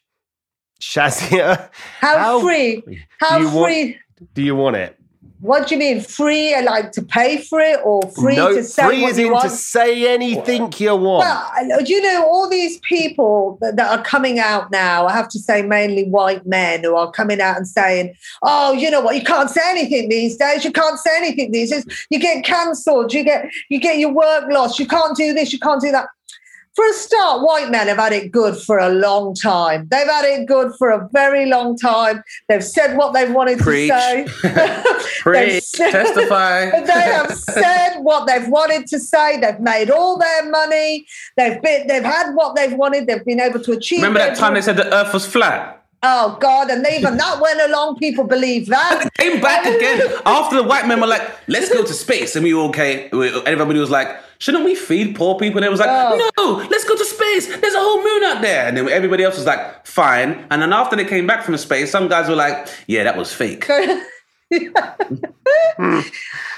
[0.81, 1.69] Shazia?
[2.01, 2.83] How, free?
[3.19, 3.97] How do want- free?
[4.33, 4.97] Do you want it?
[5.39, 6.01] What do you mean?
[6.01, 9.19] Free, uh, like to pay for it, or free no, to say free what as
[9.19, 9.43] you in want?
[9.43, 11.25] to say anything you want.
[11.25, 15.05] Well, do you know all these people that, that are coming out now?
[15.05, 18.89] I have to say, mainly white men who are coming out and saying, "Oh, you
[18.89, 19.15] know what?
[19.15, 20.65] You can't say anything these days.
[20.65, 21.85] You can't say anything these days.
[22.09, 23.13] You get cancelled.
[23.13, 24.79] You get you get your work lost.
[24.79, 25.53] You can't do this.
[25.53, 26.07] You can't do that."
[26.77, 29.87] For a start, white men have had it good for a long time.
[29.89, 32.23] They've had it good for a very long time.
[32.47, 33.89] They've said what they've wanted Preach.
[33.89, 34.27] to say.
[34.43, 36.69] They've Preach, said- testify.
[36.85, 39.39] they have said what they've wanted to say.
[39.39, 41.07] They've made all their money.
[41.35, 43.07] They've been, they've had what they've wanted.
[43.07, 43.97] They've been able to achieve.
[44.03, 45.76] Remember that time they said the Earth was flat?
[46.03, 46.69] Oh God!
[46.69, 47.97] And they even that went along.
[47.97, 49.09] People believe that.
[49.17, 52.53] Came back again after the white men were like, "Let's go to space," and we
[52.53, 53.09] were okay.
[53.45, 56.31] Everybody was like, "Shouldn't we feed poor people?" And it was like, Oh.
[56.37, 57.47] "No, let's go to space.
[57.57, 60.71] There's a whole moon out there." And then everybody else was like, "Fine." And then
[60.71, 63.67] after they came back from space, some guys were like, "Yeah, that was fake."
[65.77, 65.99] Hmm.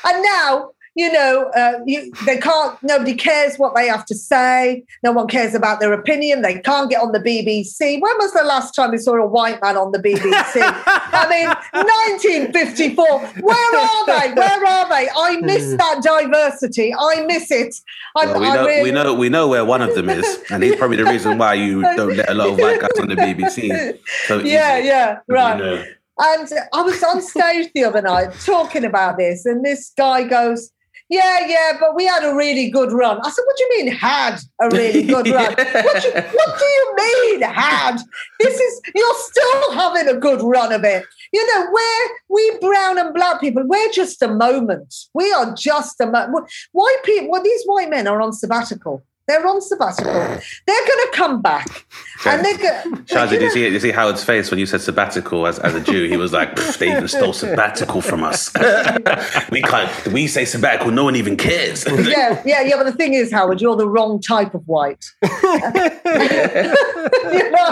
[0.06, 2.78] And now, you know, uh, you, they can't.
[2.84, 4.84] Nobody cares what they have to say.
[5.02, 6.42] No one cares about their opinion.
[6.42, 8.02] They can't get on the BBC.
[8.02, 10.56] When was the last time we saw a white man on the BBC?
[10.62, 13.06] I mean, 1954.
[13.42, 14.34] Where are they?
[14.34, 15.08] Where are they?
[15.16, 16.94] I miss that diversity.
[16.94, 17.76] I miss it.
[18.16, 20.76] Well, we know, really- we know, we know where one of them is, and he's
[20.76, 23.98] probably the reason why you don't let a lot of white guys on the BBC.
[24.28, 24.88] So Yeah, easy.
[24.88, 25.58] yeah, You right.
[25.58, 25.84] know.
[26.22, 30.72] And I was on stage the other night talking about this, and this guy goes,
[31.10, 33.20] Yeah, yeah, but we had a really good run.
[33.24, 35.56] I said, What do you mean, had a really good run?
[35.56, 37.98] What, do you, what do you mean, had?
[38.40, 41.04] This is, you're still having a good run of it.
[41.34, 44.94] You know, we're, we brown and black people, we're just a moment.
[45.16, 46.48] We are just a moment.
[46.74, 49.04] White people, well, these white men are on sabbatical.
[49.30, 50.12] They're on sabbatical.
[50.12, 51.86] They're going to come back.
[52.26, 54.82] And they're going Shazzy, did you see, did you see Howard's face when you said
[54.82, 56.08] sabbatical as, as a Jew?
[56.10, 58.52] He was like, they even stole sabbatical from us.
[59.52, 61.86] we can't, we say sabbatical, no one even cares.
[61.86, 62.76] yeah, yeah, yeah.
[62.76, 65.06] But the thing is, Howard, you're the wrong type of white.
[65.22, 65.46] you know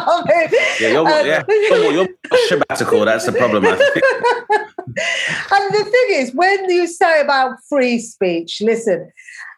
[0.05, 0.61] what I mean?
[0.79, 2.07] Yeah, you're, And- yeah, you're, you're
[2.47, 3.03] sabbatical.
[3.03, 3.65] That's the problem.
[3.65, 4.05] I think.
[5.51, 9.11] and the thing is, when you say about free speech, listen,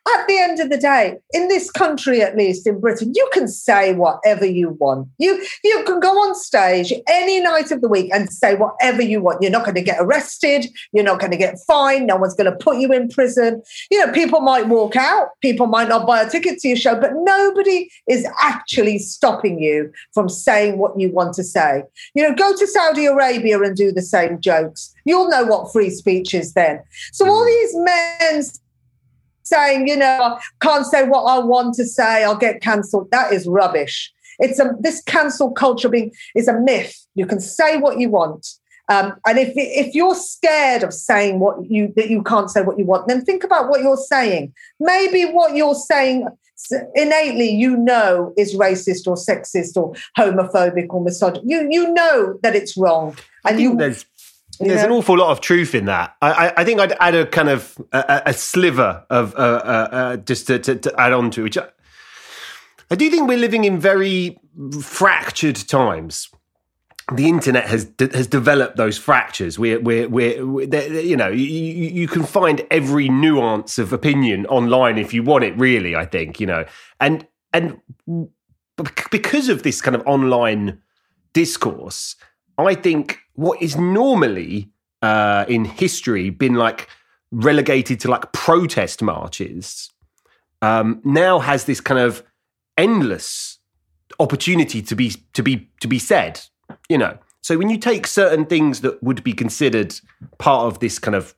[0.08, 3.48] at the end of the day, in this country, at least in Britain, you can
[3.48, 5.08] say whatever you want.
[5.18, 9.22] You you can go on stage any night of the week and say whatever you
[9.22, 9.42] want.
[9.42, 10.68] You're not going to get arrested.
[10.94, 12.08] You're not going to get fined.
[12.08, 13.62] No one's going to put you in prison.
[13.92, 15.30] You know, people might walk out.
[15.42, 19.92] People might not buy a ticket to your show, but nobody is actually stopping you
[20.14, 21.84] from saying what you want to say.
[22.16, 24.94] You know, go to Saudi Arabia and do the same jokes.
[25.06, 26.82] You'll know what free speech is then.
[27.12, 27.48] So all mm.
[27.48, 28.44] these men
[29.50, 33.12] saying, you know, I can't say what I want to say, I'll get cancelled.
[33.12, 34.14] That is rubbish.
[34.40, 37.06] It's a this cancel culture being is a myth.
[37.16, 38.48] You can say what you want.
[38.90, 42.80] Um, and if if you're scared of saying what you that you can't say what
[42.80, 44.54] you want, then think about what you're saying.
[44.80, 46.28] Maybe what you're saying
[46.96, 51.50] innately you know is racist or sexist or homophobic or misogynist.
[51.50, 54.06] You you know that it's wrong, and you there's
[54.60, 56.16] there's an awful lot of truth in that.
[56.22, 59.88] I, I, I think I'd add a kind of a, a- sliver of uh, uh,
[59.92, 61.68] uh, just to, to, to add on to, which I,
[62.92, 64.40] I do think we're living in very
[64.82, 66.30] fractured times.
[67.14, 69.58] The internet has de- has developed those fractures.
[69.58, 74.98] We're we're we're, we're you know you, you can find every nuance of opinion online
[75.00, 75.58] if you want it.
[75.58, 76.66] Really, I think you know,
[77.00, 77.80] and and
[78.78, 80.82] bec- because of this kind of online
[81.34, 82.16] discourse,
[82.60, 84.70] I think what is normally
[85.02, 86.90] uh, in history been like
[87.32, 89.90] relegated to like protest marches
[90.62, 92.22] um, now has this kind of
[92.78, 93.60] endless
[94.20, 96.42] opportunity to be to be to be said.
[96.90, 99.98] You know, so when you take certain things that would be considered
[100.38, 101.34] part of this kind of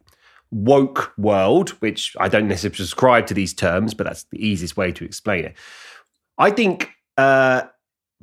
[0.49, 4.91] woke world, which I don't necessarily subscribe to these terms, but that's the easiest way
[4.91, 5.55] to explain it.
[6.39, 7.63] I think uh,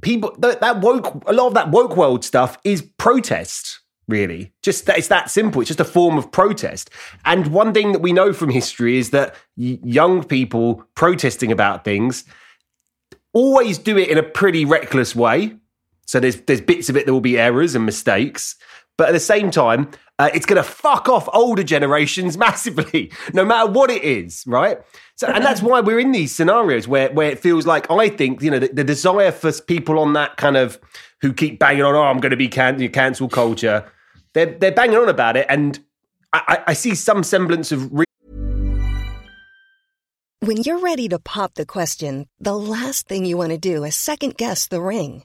[0.03, 4.53] people that, that woke a lot of that woke world stuff is protest really.
[4.63, 5.61] Just that it's that simple.
[5.61, 6.91] It's just a form of protest.
[7.25, 12.25] And one thing that we know from history is that young people protesting about things
[13.35, 15.57] always do it in a pretty reckless way.
[16.07, 18.57] So there's there's bits of it that will be errors and mistakes
[18.99, 23.45] But at the same time, uh, it's going to fuck off older generations massively, no
[23.45, 24.79] matter what it is, right?
[25.15, 28.43] So, and that's why we're in these scenarios where where it feels like I think
[28.43, 30.79] you know the, the desire for people on that kind of
[31.21, 33.91] who keep banging on, oh, I'm going to be can- cancel culture.
[34.35, 35.79] They're they're banging on about it, and
[36.33, 37.93] I, I see some semblance of.
[37.93, 38.05] Re-
[40.41, 43.95] When you're ready to pop the question, the last thing you want to do is
[43.95, 45.25] second guess the ring.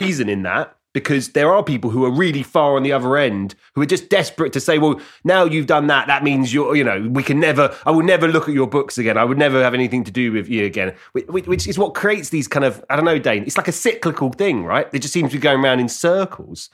[0.00, 3.54] Reason in that because there are people who are really far on the other end
[3.74, 6.84] who are just desperate to say, well, now you've done that, that means you're, you
[6.84, 9.18] know, we can never, I will never look at your books again.
[9.18, 12.46] I would never have anything to do with you again, which, is what creates these
[12.48, 14.86] kind of, I don't know, Dane, it's like a cyclical thing, right?
[14.92, 16.70] It just seems to be going around in circles.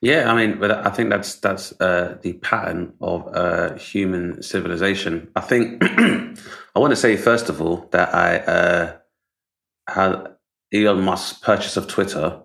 [0.00, 5.30] Yeah, I mean, but I think that's that's uh, the pattern of uh, human civilization.
[5.34, 8.96] I think I want to say first of all that I uh,
[9.88, 10.34] had
[10.74, 12.43] Elon Musk's purchase of Twitter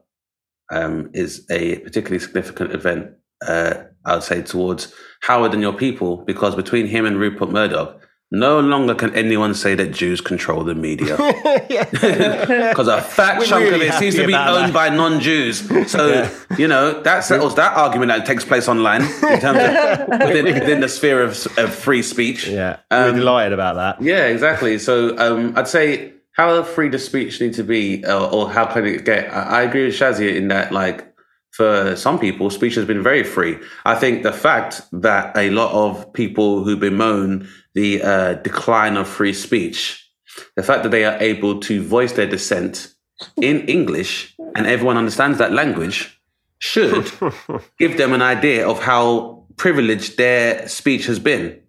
[0.71, 3.11] um, is a particularly significant event.
[3.45, 8.01] Uh, I would say towards Howard and your people, because between him and Rupert Murdoch,
[8.31, 11.17] no longer can anyone say that Jews control the media.
[11.69, 14.73] Because a fat We're chunk of it seems to be owned that.
[14.73, 15.91] by non-Jews.
[15.91, 20.45] So you know that settles that argument that takes place online in terms of within,
[20.45, 22.47] within the sphere of, of free speech.
[22.47, 22.77] Yeah.
[22.91, 24.01] Um, We're delighted about that.
[24.01, 24.79] Yeah, exactly.
[24.79, 28.85] So um, I'd say how free does speech need to be, uh, or how can
[28.85, 29.27] it get?
[29.33, 31.05] I, I agree with Shazia in that, like,
[31.51, 33.57] for some people, speech has been very free.
[33.83, 39.09] I think the fact that a lot of people who bemoan the uh, decline of
[39.09, 40.09] free speech,
[40.55, 42.93] the fact that they are able to voice their dissent
[43.41, 46.21] in English and everyone understands that language
[46.59, 47.11] should
[47.79, 51.59] give them an idea of how privileged their speech has been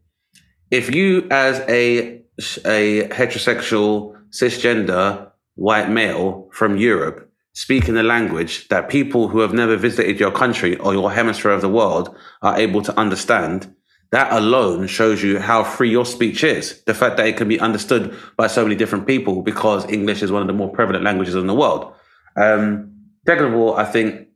[0.71, 2.23] if you as a
[2.65, 9.77] a heterosexual cisgender white male from Europe speaking a language that people who have never
[9.77, 13.75] visited your country or your hemisphere of the world are able to understand,
[14.13, 16.83] that alone shows you how free your speech is.
[16.85, 20.33] The fact that it can be understood by so many different people because English is
[20.33, 21.93] one of the more prevalent languages in the world.
[22.37, 22.95] Um,
[23.27, 24.29] second of all, I think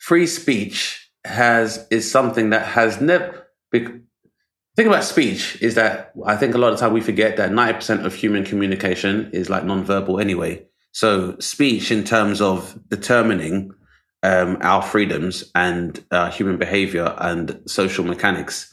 [0.00, 3.48] free speech has is something that has never.
[3.70, 4.00] bec-
[4.76, 8.04] thing about speech is that I think a lot of time we forget that 90%
[8.04, 10.64] of human communication is like nonverbal anyway.
[10.92, 13.72] So speech in terms of determining
[14.22, 18.72] um, our freedoms and uh, human behavior and social mechanics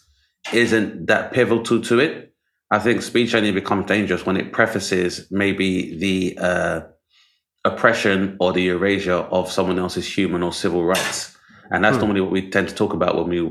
[0.53, 2.33] isn't that pivotal to it.
[2.71, 6.81] I think speech only becomes dangerous when it prefaces maybe the uh,
[7.65, 11.35] oppression or the erasure of someone else's human or civil rights.
[11.71, 13.41] And that's normally what we tend to talk about when we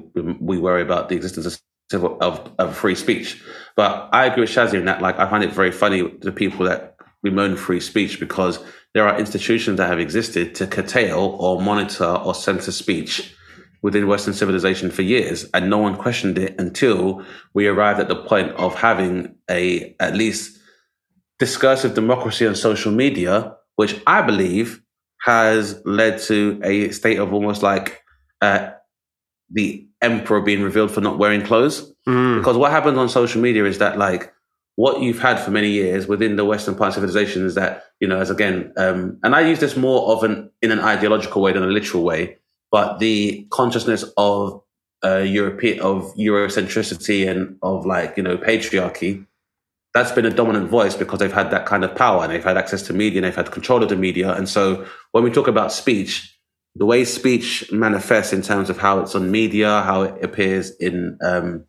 [0.40, 1.60] we worry about the existence of
[1.92, 3.42] of, of free speech.
[3.76, 6.66] But I agree with Shazzy in that like I find it very funny the people
[6.66, 8.58] that bemoan free speech because
[8.94, 13.34] there are institutions that have existed to curtail or monitor or censor speech
[13.82, 17.24] within Western civilization for years, and no one questioned it until
[17.54, 20.58] we arrived at the point of having a at least
[21.38, 24.82] discursive democracy on social media, which I believe
[25.22, 28.02] has led to a state of almost like
[28.40, 28.70] uh,
[29.50, 31.92] the emperor being revealed for not wearing clothes.
[32.38, 34.32] Because what happens on social media is that like
[34.76, 38.06] what you've had for many years within the Western part of civilization is that you
[38.06, 41.52] know, as again, um, and I use this more of an in an ideological way
[41.52, 42.38] than a literal way,
[42.70, 44.62] but the consciousness of
[45.04, 49.26] uh, European of Eurocentricity and of like you know patriarchy
[49.94, 52.56] that's been a dominant voice because they've had that kind of power and they've had
[52.56, 54.32] access to media and they've had control of the media.
[54.32, 56.37] And so when we talk about speech,
[56.74, 61.18] the way speech manifests in terms of how it's on media, how it appears in,
[61.22, 61.64] um,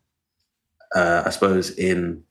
[0.96, 2.24] uh, I suppose, in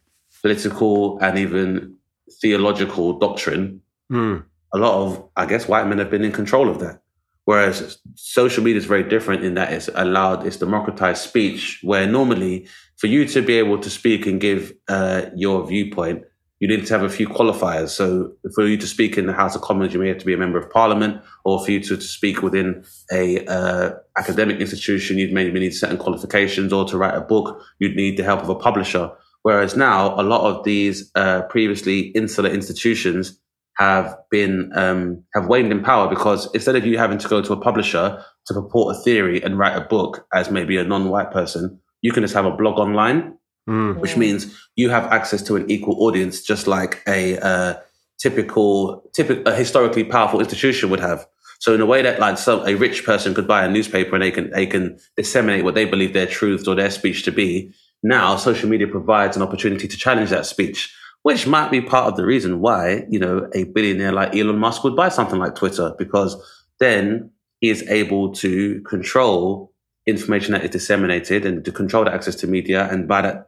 [0.42, 1.96] political and even
[2.40, 4.36] theological doctrine, Hmm.
[4.72, 7.02] a lot of, I guess, white men have been in control of that.
[7.44, 12.68] Whereas social media is very different in that it's allowed, it's democratized speech, where normally
[12.96, 16.24] for you to be able to speak and give uh, your viewpoint,
[16.60, 17.90] you need to have a few qualifiers.
[17.90, 20.34] So for you to speak in the House of Commons, you may have to be
[20.34, 25.18] a member of Parliament, or for you to, to speak within a uh, academic institution,
[25.18, 28.48] you'd maybe need certain qualifications, or to write a book, you'd need the help of
[28.48, 29.10] a publisher.
[29.42, 33.38] Whereas now, a lot of these uh, previously insular institutions
[33.78, 37.52] have been um, have waned in power because instead of you having to go to
[37.52, 41.80] a publisher to purport a theory and write a book as maybe a non-white person,
[42.02, 43.37] you can just have a blog online,
[43.68, 44.00] Mm.
[44.00, 47.74] which means you have access to an equal audience, just like a uh,
[48.18, 51.26] typical, typical, a historically powerful institution would have.
[51.60, 54.30] So in a way that like a rich person could buy a newspaper and they
[54.30, 57.70] can they can disseminate what they believe their truths or their speech to be.
[58.02, 60.94] Now social media provides an opportunity to challenge that speech,
[61.24, 64.82] which might be part of the reason why you know a billionaire like Elon Musk
[64.82, 66.36] would buy something like Twitter because
[66.80, 69.74] then he is able to control
[70.06, 73.47] information that is disseminated and to control the access to media and by that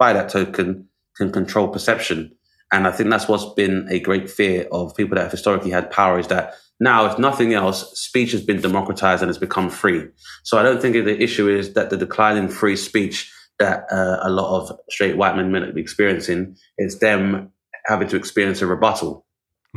[0.00, 2.32] by that token can control perception.
[2.72, 5.90] And I think that's what's been a great fear of people that have historically had
[5.90, 10.08] power is that now, if nothing else, speech has been democratized and has become free.
[10.44, 14.18] So I don't think the issue is that the decline in free speech that uh,
[14.22, 17.52] a lot of straight white men may be experiencing is them
[17.86, 19.26] having to experience a rebuttal.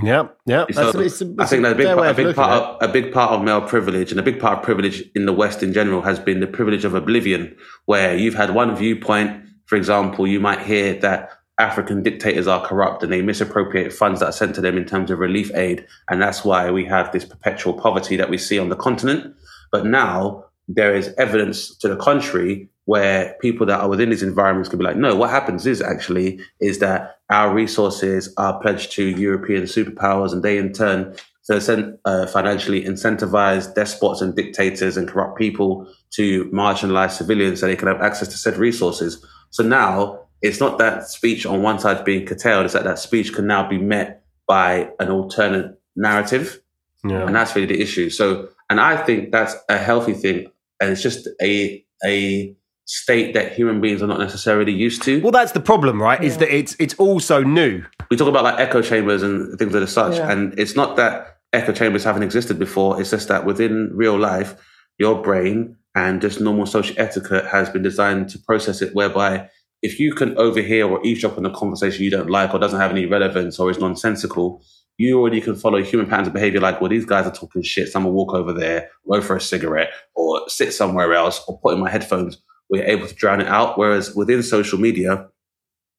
[0.01, 0.65] Yeah, yeah.
[0.71, 2.51] So it's a- I it's think that a big, part, a big part
[2.81, 5.33] of a big part of male privilege and a big part of privilege in the
[5.33, 7.55] West in general has been the privilege of oblivion,
[7.85, 9.43] where you've had one viewpoint.
[9.65, 14.29] For example, you might hear that African dictators are corrupt and they misappropriate funds that
[14.29, 17.25] are sent to them in terms of relief aid, and that's why we have this
[17.25, 19.35] perpetual poverty that we see on the continent.
[19.71, 24.69] But now there is evidence to the contrary where people that are within these environments
[24.69, 29.03] can be like, no, what happens is actually is that our resources are pledged to
[29.03, 35.37] European superpowers and they in turn so uh, financially incentivize despots and dictators and corrupt
[35.37, 39.23] people to marginalize civilians so they can have access to said resources.
[39.49, 43.33] So now it's not that speech on one side being curtailed, it's that that speech
[43.33, 46.61] can now be met by an alternate narrative.
[47.05, 47.25] Yeah.
[47.25, 48.09] And that's really the issue.
[48.09, 50.47] So, and I think that's a healthy thing.
[50.79, 55.21] And it's just a, a state that human beings are not necessarily used to.
[55.21, 56.23] Well, that's the problem, right?
[56.23, 57.83] Is that it's it's also new.
[58.09, 60.31] we talk about like echo chambers and things of the such, Yeah.
[60.31, 62.99] and it's not that echo chambers haven't existed before.
[62.99, 64.55] It's just that within real life,
[64.97, 68.95] your brain and just normal social etiquette has been designed to process it.
[68.95, 69.49] Whereby,
[69.81, 72.91] if you can overhear or eavesdrop on a conversation you don't like or doesn't have
[72.91, 74.63] any relevance or is nonsensical,
[74.97, 76.59] you already can follow human patterns of behavior.
[76.59, 77.89] Like, well, these guys are talking shit.
[77.89, 81.59] So I'm gonna walk over there, go for a cigarette, or sit somewhere else, or
[81.59, 82.37] put in my headphones.
[82.69, 83.77] We're able to drown it out.
[83.77, 85.27] Whereas within social media,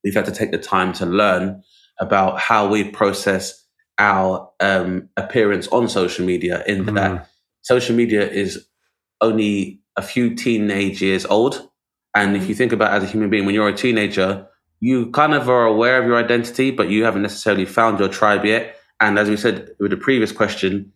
[0.03, 1.61] we've had to take the time to learn
[1.99, 3.64] about how we process
[3.97, 7.29] our um, appearance on social media in that
[7.61, 8.67] social media is
[9.21, 11.69] only a few teenage years old.
[12.13, 14.47] And if you think about it as a human being when you're a teenager
[14.81, 18.45] you kind of are aware of your identity but you haven't necessarily found your tribe
[18.45, 18.77] yet.
[19.01, 20.91] And as we said with the previous question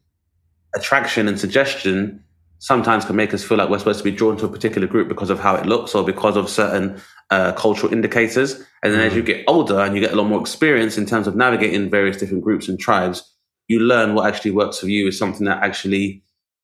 [0.75, 2.23] attraction and suggestion
[2.59, 5.07] sometimes can make us feel like we're supposed to be drawn to a particular group
[5.07, 7.01] because of how it looks or because of certain
[7.31, 8.61] uh, cultural indicators.
[8.83, 11.25] And then as you get older and you get a lot more experience in terms
[11.25, 13.23] of navigating various different groups and tribes,
[13.67, 16.21] you learn what actually works for you is something that actually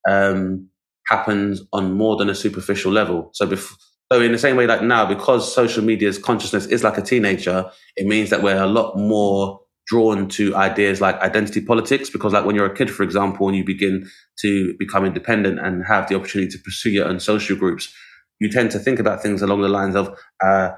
[0.08, 0.68] um,
[1.08, 3.30] happens on more than a superficial level.
[3.34, 3.78] So, bef-
[4.12, 7.70] so in the same way, like now, because social media's consciousness is like a teenager,
[7.96, 12.10] it means that we're a lot more drawn to ideas like identity politics.
[12.10, 14.10] Because, like when you're a kid, for example, and you begin
[14.40, 17.94] to become independent and have the opportunity to pursue your own social groups,
[18.40, 20.72] you tend to think about things along the lines of, uh,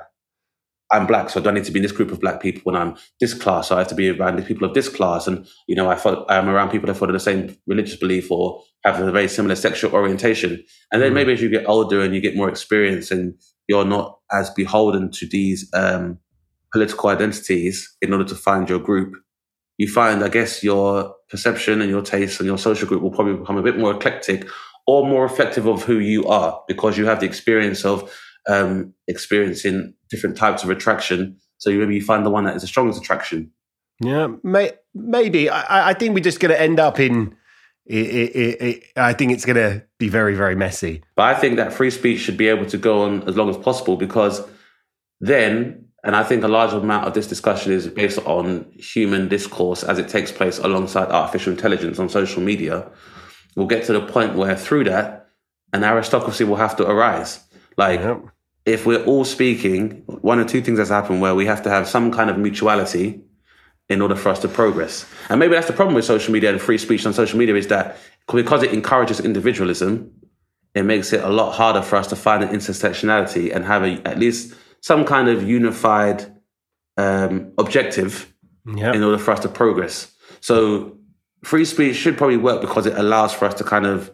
[0.90, 2.62] I'm black, so I do I need to be in this group of black people
[2.64, 3.68] when I'm this class?
[3.68, 5.28] So I have to be around the people of this class.
[5.28, 8.64] And, you know, I follow, I'm around people that follow the same religious belief or
[8.86, 10.64] have a very similar sexual orientation.
[10.92, 13.34] And then maybe as you get older and you get more experience and
[13.68, 16.20] you're not as beholden to these um,
[16.72, 19.16] political identities in order to find your group,
[19.78, 23.36] you find, I guess, your perception and your taste and your social group will probably
[23.36, 24.48] become a bit more eclectic
[24.86, 28.12] or more reflective of who you are because you have the experience of
[28.48, 31.38] um, experiencing different types of attraction.
[31.58, 33.52] So maybe you find the one that is the strongest attraction.
[34.02, 35.50] Yeah, may, maybe.
[35.50, 37.36] I, I think we're just going to end up in.
[37.92, 41.04] i i i I think it's going to be very, very messy.
[41.16, 43.58] But I think that free speech should be able to go on as long as
[43.58, 44.42] possible because
[45.20, 49.84] then, and I think a large amount of this discussion is based on human discourse
[49.84, 52.90] as it takes place alongside artificial intelligence on social media.
[53.56, 55.30] We'll get to the point where through that,
[55.74, 57.40] an aristocracy will have to arise.
[57.78, 58.22] Like, Yep.
[58.66, 61.88] if we're all speaking, one or two things has happened where we have to have
[61.88, 63.22] some kind of mutuality
[63.90, 65.06] in order for us to progress.
[65.30, 67.68] And maybe that's the problem with social media and free speech on social media is
[67.68, 67.98] that
[68.32, 70.12] because it encourages individualism,
[70.76, 74.02] it makes it a lot harder for us to find an intersectionality and have a,
[74.06, 76.26] at least some kind of unified
[76.98, 78.34] um, objective
[78.66, 78.94] Yeah.
[78.94, 80.12] in order for us to progress.
[80.42, 80.98] So
[81.44, 84.12] free speech should probably work because it allows for us to kind of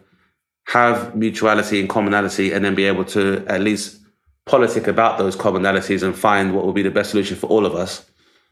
[0.68, 4.00] have mutuality and commonality and then be able to at least
[4.46, 7.74] politic about those commonalities and find what will be the best solution for all of
[7.74, 8.04] us.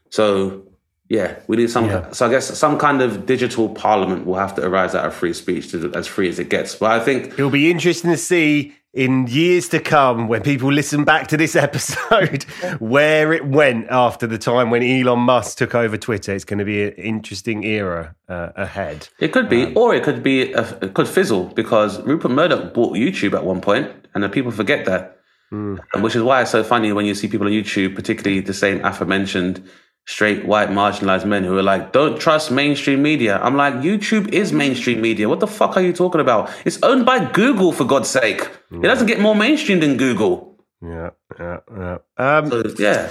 [0.09, 0.67] So
[1.09, 1.85] yeah, we need some.
[1.85, 2.11] Yeah.
[2.11, 5.33] So I guess some kind of digital parliament will have to arise out of free
[5.33, 6.75] speech, to, as free as it gets.
[6.75, 11.03] But I think It'll be interesting to see in years to come when people listen
[11.03, 12.43] back to this episode
[12.79, 16.33] where it went after the time when Elon Musk took over Twitter.
[16.33, 19.09] It's going to be an interesting era uh, ahead.
[19.19, 22.73] It could be, Um, or it could be, a, it could fizzle because Rupert Murdoch
[22.73, 25.17] bought YouTube at one point, and then people forget that.
[25.51, 28.55] And which is why it's so funny when you see people on YouTube, particularly the
[28.55, 29.63] same aforementioned
[30.05, 34.51] straight white marginalized men who are like, "Don't trust mainstream media." I'm like, YouTube is
[34.51, 35.29] mainstream media.
[35.29, 36.49] What the fuck are you talking about?
[36.65, 38.49] It's owned by Google, for God's sake.
[38.71, 40.53] It doesn't get more mainstream than Google.
[40.81, 41.97] Yeah, yeah, yeah.
[42.17, 43.09] Um, So yeah,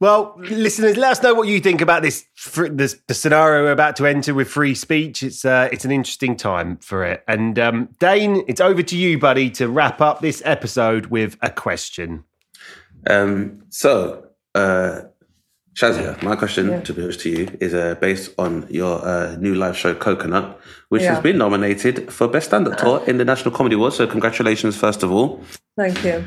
[0.00, 2.24] Well, listeners, let us know what you think about this,
[2.56, 5.22] this the scenario we're about to enter with free speech.
[5.22, 7.22] It's uh, it's an interesting time for it.
[7.28, 11.50] And um, Dane, it's over to you, buddy, to wrap up this episode with a
[11.50, 12.24] question.
[13.08, 14.26] Um, so,
[14.56, 15.02] uh,
[15.74, 19.74] Shazia, my question to pose to you is uh, based on your uh, new live
[19.76, 20.60] show, Coconut,
[20.90, 21.14] which Yeah.
[21.14, 23.96] has been nominated for Best Stand Up Tour in the National Comedy Awards.
[23.96, 25.40] So, congratulations, first of all,
[25.78, 26.24] Thank you.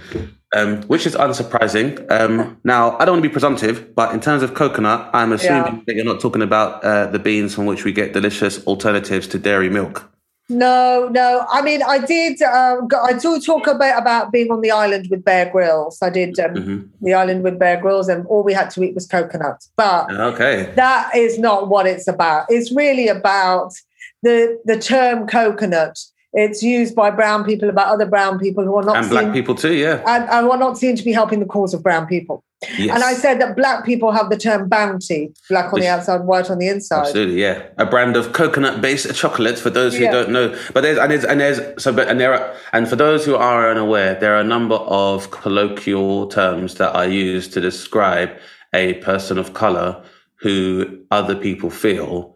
[0.56, 2.10] um, which is unsurprising.
[2.12, 5.74] Um, now, I don't want to be presumptive, but in terms of coconut, I'm assuming
[5.76, 5.80] Yeah.
[5.86, 9.38] that you're not talking about uh, the beans from which we get delicious alternatives to
[9.38, 10.10] dairy milk.
[10.48, 11.46] No, no.
[11.50, 12.38] I mean, I did.
[12.40, 15.98] Go- I do talk a bit about being on the island with Bear Grylls.
[16.02, 16.82] I did um, Mm-hmm.
[17.06, 19.72] the island with Bear Grylls, and all we had to eat was coconuts.
[19.76, 20.72] But Okay.
[20.76, 22.46] that is not what it's about.
[22.50, 23.74] It's really about
[24.22, 25.98] the the term coconut.
[26.38, 29.56] It's used by brown people about other brown people who are not And black people
[29.56, 30.04] too, yeah.
[30.06, 32.44] and, and who are not seen to be helping the cause of brown people.
[32.78, 32.96] Yes.
[32.96, 36.50] And I said that black people have the term bounty, black on the outside, white
[36.50, 37.08] on the inside.
[37.08, 37.64] Absolutely, yeah.
[37.78, 40.12] A brand of coconut-based chocolate for those who Yeah.
[40.12, 40.58] don't know.
[40.74, 43.36] But there's and there's and there's so but and there are and for those who
[43.36, 48.30] are unaware, there are a number of colloquial terms that are used to describe
[48.74, 50.04] a person of color
[50.36, 52.35] who other people feel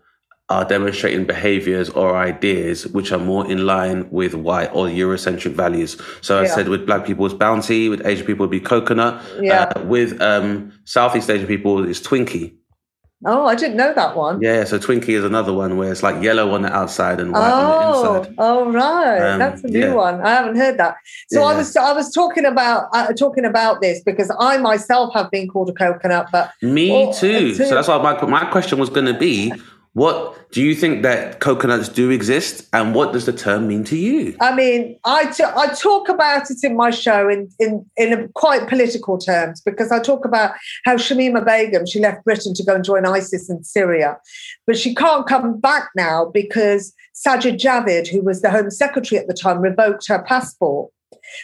[0.50, 5.96] are demonstrating behaviors or ideas which are more in line with white or Eurocentric values.
[6.22, 9.22] So I said with black people it's bounty, with Asian people it'd be coconut.
[9.40, 9.72] Yeah.
[9.76, 12.56] Uh, with um, Southeast Asian people it's Twinkie.
[13.26, 14.42] Oh, I didn't know that one.
[14.42, 17.52] Yeah, so Twinkie is another one where it's like yellow on the outside and white
[17.52, 18.36] on the Oh, inside.
[18.38, 19.20] oh, right.
[19.34, 19.94] Um, That's a new yeah.
[19.94, 20.22] one.
[20.22, 20.96] I haven't heard that.
[21.30, 25.30] So I was I was talking about uh, talking about this because I myself have
[25.32, 27.54] been called a coconut, but Me Oh, too.
[27.56, 27.66] too.
[27.66, 29.52] So that's why my my question was going to be:
[30.00, 33.98] What do you think that coconuts do exist, and what does the term mean to
[33.98, 34.34] you?
[34.40, 38.70] I mean, I t- I talk about it in my show in in in quite
[38.70, 40.54] political terms because I talk about
[40.86, 44.16] how Shamima Begum she left Britain to go and join ISIS in Syria,
[44.66, 49.28] but she can't come back now because Sajid Javid, who was the Home Secretary at
[49.28, 50.90] the time, revoked her passport,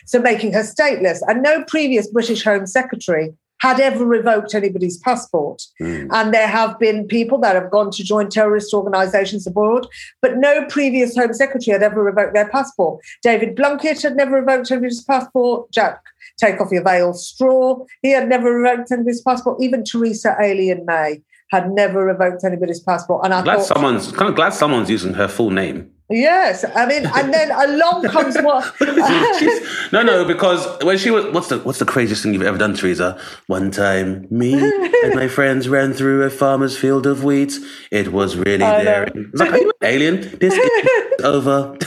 [0.06, 1.20] so making her stateless.
[1.28, 5.64] And no previous British Home Secretary had ever revoked anybody's passport.
[5.80, 6.08] Hmm.
[6.12, 9.88] And there have been people that have gone to join terrorist organizations abroad,
[10.22, 13.04] but no previous Home Secretary had ever revoked their passport.
[13.24, 15.72] David Blunkett had never revoked anybody's passport.
[15.72, 16.02] Jack,
[16.38, 17.78] take off your veil, straw.
[18.02, 19.62] He had never revoked anybody's passport.
[19.62, 23.24] Even Theresa Alien May had never revoked anybody's passport.
[23.24, 25.92] And I Glad thought, someone's kind of glad someone's using her full name.
[26.10, 28.74] Yes, I mean, and then along comes what?
[29.40, 32.58] She's- no, no, because when she was, what's the what's the craziest thing you've ever
[32.58, 33.20] done, Teresa?
[33.48, 37.54] One time, me and my friends ran through a farmer's field of wheat.
[37.92, 39.32] It was really I daring.
[39.34, 40.22] Like, are you an alien?
[40.40, 41.78] This is over.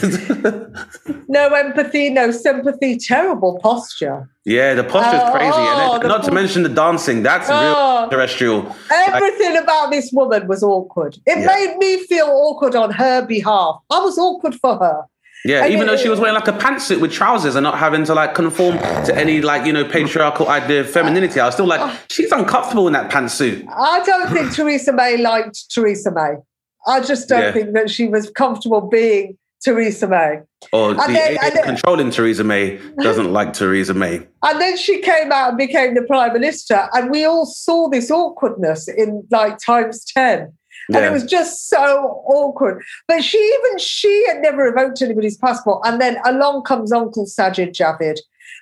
[1.29, 4.29] no empathy, no sympathy, terrible posture.
[4.57, 7.23] Yeah, the posture's Oh, crazy, and oh, the not to mention the dancing.
[7.23, 7.61] That's Oh.
[8.03, 8.59] real terrestrial.
[8.91, 11.13] Like, Everything about this woman was awkward.
[11.27, 11.47] It Yeah.
[11.55, 13.77] made me feel awkward on her behalf.
[13.91, 15.03] I was awkward for her.
[15.45, 17.79] Yeah, I even mean, though she was wearing like a pantsuit with trousers and not
[17.79, 18.77] having to like conform
[19.07, 21.97] to any like you know patriarchal idea of femininity, I was still like, oh.
[22.11, 23.65] she's uncomfortable in that pantsuit.
[23.73, 26.33] I don't think Theresa May liked Theresa May.
[26.89, 27.53] I just don't Yeah.
[27.53, 30.41] think that she was comfortable being Theresa May.
[30.73, 34.27] Or the then- and controlling Theresa May doesn't like Theresa May.
[34.43, 38.11] And then she came out and became the prime minister, and we all saw this
[38.11, 40.53] awkwardness in like times 10.
[40.95, 42.83] And it was just so awkward.
[43.07, 45.83] But she, even she had never revoked anybody's passport.
[45.85, 48.19] And then along comes Uncle Sajid Javid,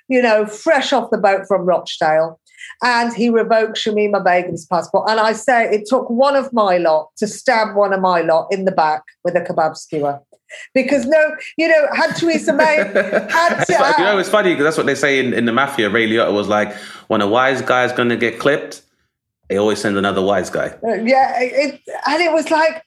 [0.09, 2.37] you know, fresh off the boat from Rochdale.
[2.83, 5.09] and he revoked Shamima Begum's passport.
[5.09, 8.47] And I say it took one of my lot to stab one of my lot
[8.51, 10.19] in the back with a kebab skewer.
[10.73, 12.75] Because no, you know, had Theresa May
[13.29, 15.89] had to, you know, it's funny because that's what they say in, in the mafia.
[15.89, 16.73] Ray Liotta was like,
[17.07, 18.81] when a wise guy's going to get clipped,
[19.49, 20.75] they always send another wise guy.
[20.83, 22.83] Uh, yeah, it, and it was like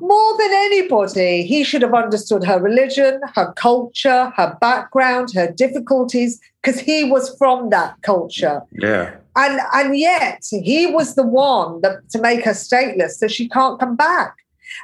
[0.00, 6.40] more than anybody, he should have understood her religion, her culture, her background, her difficulties,
[6.62, 8.62] because he was from that culture.
[8.72, 9.14] Yeah.
[9.36, 13.80] And and yet he was the one that to make her stateless, so she can't
[13.80, 14.36] come back.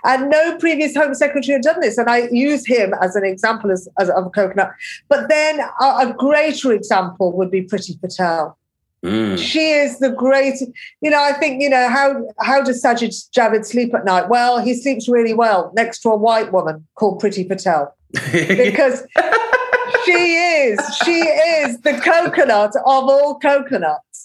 [0.05, 1.99] And no previous Home Secretary had done this.
[1.99, 4.72] And I use him as an example as, as of a coconut.
[5.09, 8.57] But then a, a greater example would be Priti Patel.
[9.05, 9.38] Mm.
[9.38, 10.61] She is the great,
[11.01, 11.22] you know.
[11.22, 14.28] I think you know how how does Sajid Javid sleep at night?
[14.28, 19.03] Well, he sleeps really well next to a white woman called Priti Patel because
[20.05, 24.20] she is she is the coconut of all coconuts.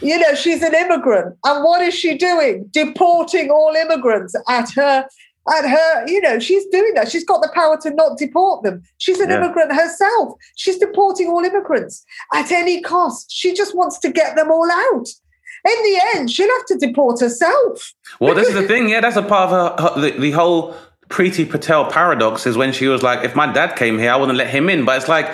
[0.00, 2.68] You know, she's an immigrant, and what is she doing?
[2.70, 5.06] Deporting all immigrants at her
[5.48, 7.10] at her, you know, she's doing that.
[7.10, 8.82] She's got the power to not deport them.
[8.98, 9.38] She's an Yeah.
[9.38, 10.34] immigrant herself.
[10.56, 13.32] She's deporting all immigrants at any cost.
[13.32, 15.08] She just wants to get them all out.
[15.68, 17.92] In the end, she'll have to deport herself.
[18.20, 18.90] Well, this is the thing.
[18.90, 20.74] Yeah, that's a part of her, her the, the whole
[21.08, 24.38] Priti Patel paradox is when she was like, if my dad came here, I wouldn't
[24.38, 24.84] let him in.
[24.84, 25.28] But it's like,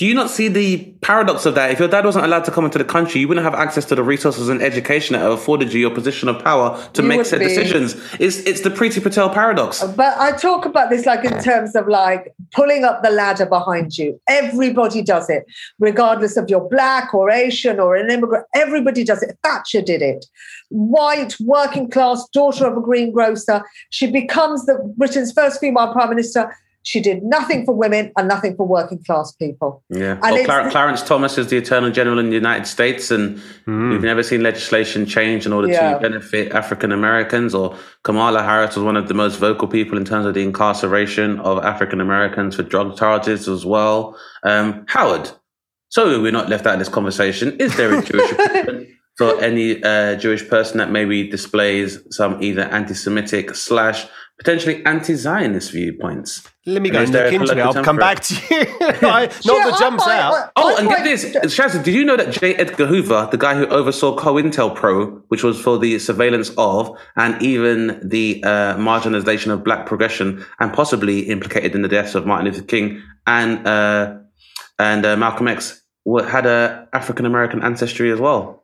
[0.00, 1.72] do you not see the paradox of that?
[1.72, 3.94] If your dad wasn't allowed to come into the country, you wouldn't have access to
[3.94, 7.26] the resources and education that have afforded you your position of power to You make
[7.26, 7.96] said be- decisions.
[8.18, 9.84] It's it's the Priti Patel paradox.
[9.84, 13.98] But I talk about this like in terms of like pulling up the ladder behind
[13.98, 14.18] you.
[14.26, 15.44] Everybody does it,
[15.78, 18.46] regardless of you're black or Asian or an immigrant.
[18.54, 19.36] Everybody does it.
[19.42, 20.24] Thatcher did it.
[20.70, 23.62] White, working class, daughter of a greengrocer.
[23.90, 26.56] She becomes the Britain's first female prime minister.
[26.82, 29.82] She did nothing for women and nothing for working class people.
[29.90, 30.18] Yeah.
[30.22, 33.38] And Or it's Clar- Clarence Thomas is the Attorney General in the United States, and
[33.66, 35.94] we've never seen legislation change in order Yeah.
[35.94, 37.54] to benefit African Americans.
[37.54, 41.38] Or Kamala Harris was one of the most vocal people in terms of the incarceration
[41.40, 44.16] of African Americans for drug charges as well.
[44.42, 45.30] Um, Howard,
[45.90, 47.56] so we're not left out of this conversation.
[47.60, 52.62] Is there a Jewish equivalent for any uh, Jewish person that maybe displays some either
[52.62, 54.06] anti-Semitic slash
[54.40, 56.42] potentially anti-Zionist viewpoints?
[56.66, 57.76] Let me go And and is there look into it.
[57.76, 58.40] I'll come back to you.
[58.80, 60.34] I- Yeah, Not that jumps might- out.
[60.34, 61.24] I- Oh, and get this,
[61.56, 62.54] Shazza, did you know that J.
[62.54, 68.00] Edgar Hoover, the guy who oversaw COINTELPRO, which was for the surveillance of and even
[68.02, 72.62] the uh, marginalization of black progression, and possibly implicated in the deaths of Martin Luther
[72.64, 74.16] King and uh,
[74.78, 75.82] and uh, Malcolm X,
[76.28, 78.59] had a African American ancestry as well.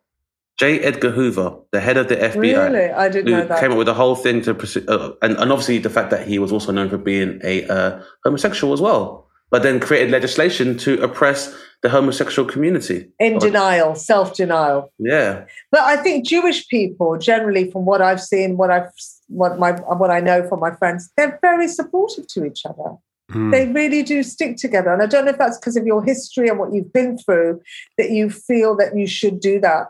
[0.58, 0.80] J.
[0.80, 2.90] Edgar Hoover, the head of the FBI, Really?
[2.90, 3.60] I didn't who know that.
[3.60, 6.26] came up with the whole thing to pursue, uh, and, and obviously the fact that
[6.26, 10.78] he was also known for being a uh, homosexual as well, but then created legislation
[10.78, 13.10] to oppress the homosexual community.
[13.20, 14.90] In denial, self denial.
[14.98, 18.90] Yeah, But I think Jewish people, generally, from what I've seen, what I've
[19.28, 22.96] what my what I know from my friends, they're very supportive to each other.
[23.30, 23.50] Hmm.
[23.50, 26.48] They really do stick together, and I don't know if that's because of your history
[26.48, 27.60] and what you've been through
[27.98, 29.88] that you feel that you should do that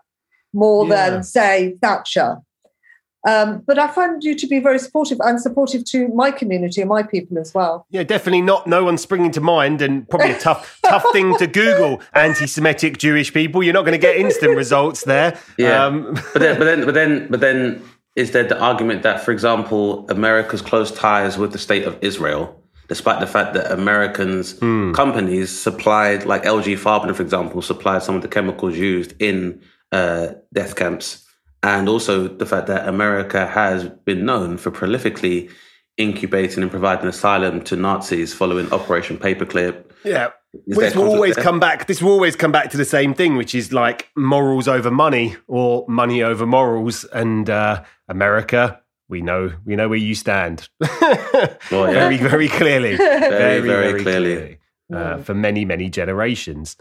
[0.52, 1.10] more Yeah.
[1.10, 2.38] than say Thatcher.
[3.26, 6.88] Um, but I find you to be very supportive and supportive to my community and
[6.88, 7.84] my people as well.
[7.90, 8.68] Yeah, definitely not.
[8.68, 12.00] No one's springing to mind, and probably a tough, tough thing to Google.
[12.14, 13.64] Anti-Semitic Jewish people.
[13.64, 15.36] You're not going to get instant results there.
[15.58, 15.84] yeah.
[15.84, 17.82] Um, but then, but then, but then, but then,
[18.14, 22.62] is there the argument that, for example, America's close ties with the state of Israel,
[22.86, 24.52] despite the fact that Americans
[24.94, 29.60] companies supplied, like IG Farben, for example, supplied some of the chemicals used in
[29.96, 31.24] uh, death camps,
[31.62, 35.50] and also the fact that America has been known for prolifically
[35.96, 39.74] incubating and providing asylum to Nazis following Operation Paperclip.
[40.04, 40.28] yeah,
[40.66, 41.44] Is this will always there?
[41.44, 41.86] come back.
[41.86, 45.36] This will always come back to the same thing, which is like morals over money
[45.48, 47.04] or money over morals.
[47.22, 48.78] And uh, America,
[49.08, 50.68] we know, we know where you stand.
[50.80, 50.88] Well,
[51.70, 51.92] yeah.
[51.92, 54.58] very, very clearly, very, very clearly.
[54.92, 56.76] uh, for many, many generations.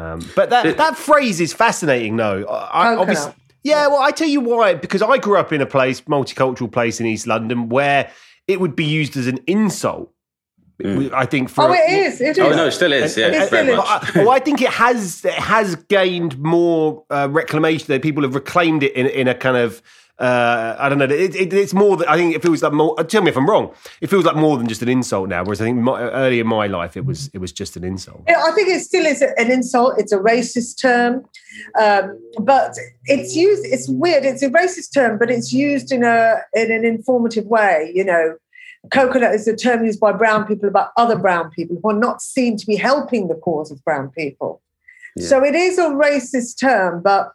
[0.00, 2.44] Um, but that that phrase is fascinating, though.
[2.44, 3.32] I, I obviously,
[3.62, 3.86] yeah.
[3.88, 4.74] Well, I tell you why.
[4.74, 8.10] Because I grew up in a place, multicultural place in East London, where
[8.48, 10.12] it would be used as an insult.
[10.82, 12.22] I think for Oh, it is.
[12.22, 12.38] It is.
[12.38, 13.14] Oh no, it still is.
[13.14, 13.76] Yeah, It very still is.
[13.76, 14.14] much.
[14.14, 17.86] well, I think it has it has gained more uh, reclamation.
[17.88, 19.82] That people have reclaimed it in in a kind of
[20.20, 21.06] uh, I don't know.
[21.06, 21.96] It, it, it's more.
[21.96, 22.94] Than, I think it feels like more.
[22.98, 23.72] uh, Tell me if I'm wrong.
[24.00, 25.42] It feels like more than just an insult now.
[25.42, 28.22] Whereas I think my, early in my life, it was it was just an insult.
[28.28, 29.94] Yeah, I think it still is an insult.
[29.98, 31.24] It's a racist term,
[31.80, 33.64] um, but it's used.
[33.66, 34.24] It's weird.
[34.24, 37.90] It's a racist term, but it's used in a in an informative way.
[37.94, 38.36] You know,
[38.92, 42.20] coconut is a term used by brown people about other brown people who are not
[42.20, 44.60] seen to be helping the cause of brown people.
[45.18, 47.32] So it is a racist term, but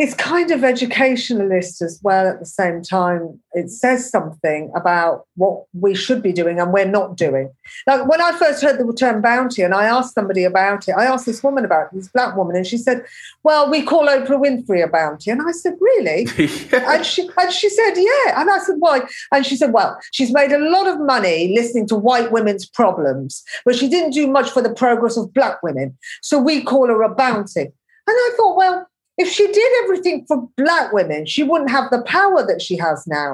[0.00, 3.38] it's kind of educationalist as well at the same time.
[3.52, 7.52] It says something about what we should be doing and we're not doing.
[7.86, 11.04] Like when I first heard the term bounty and I asked somebody about it, I
[11.04, 13.04] asked this woman about it, this black woman, and she said,
[13.42, 15.30] Well, we call Oprah Winfrey a bounty.
[15.30, 16.26] And I said, Really?
[16.38, 16.94] yeah.
[16.94, 18.40] And she and she said, Yeah.
[18.40, 19.02] And I said, Why?
[19.34, 23.44] And she said, Well, she's made a lot of money listening to white women's problems,
[23.66, 25.98] but she didn't do much for the progress of black women.
[26.22, 27.60] So we call her a bounty.
[28.06, 28.86] And I thought, well,
[29.22, 32.98] if she did everything for black women, she wouldn't have the power that she has
[33.06, 33.30] now.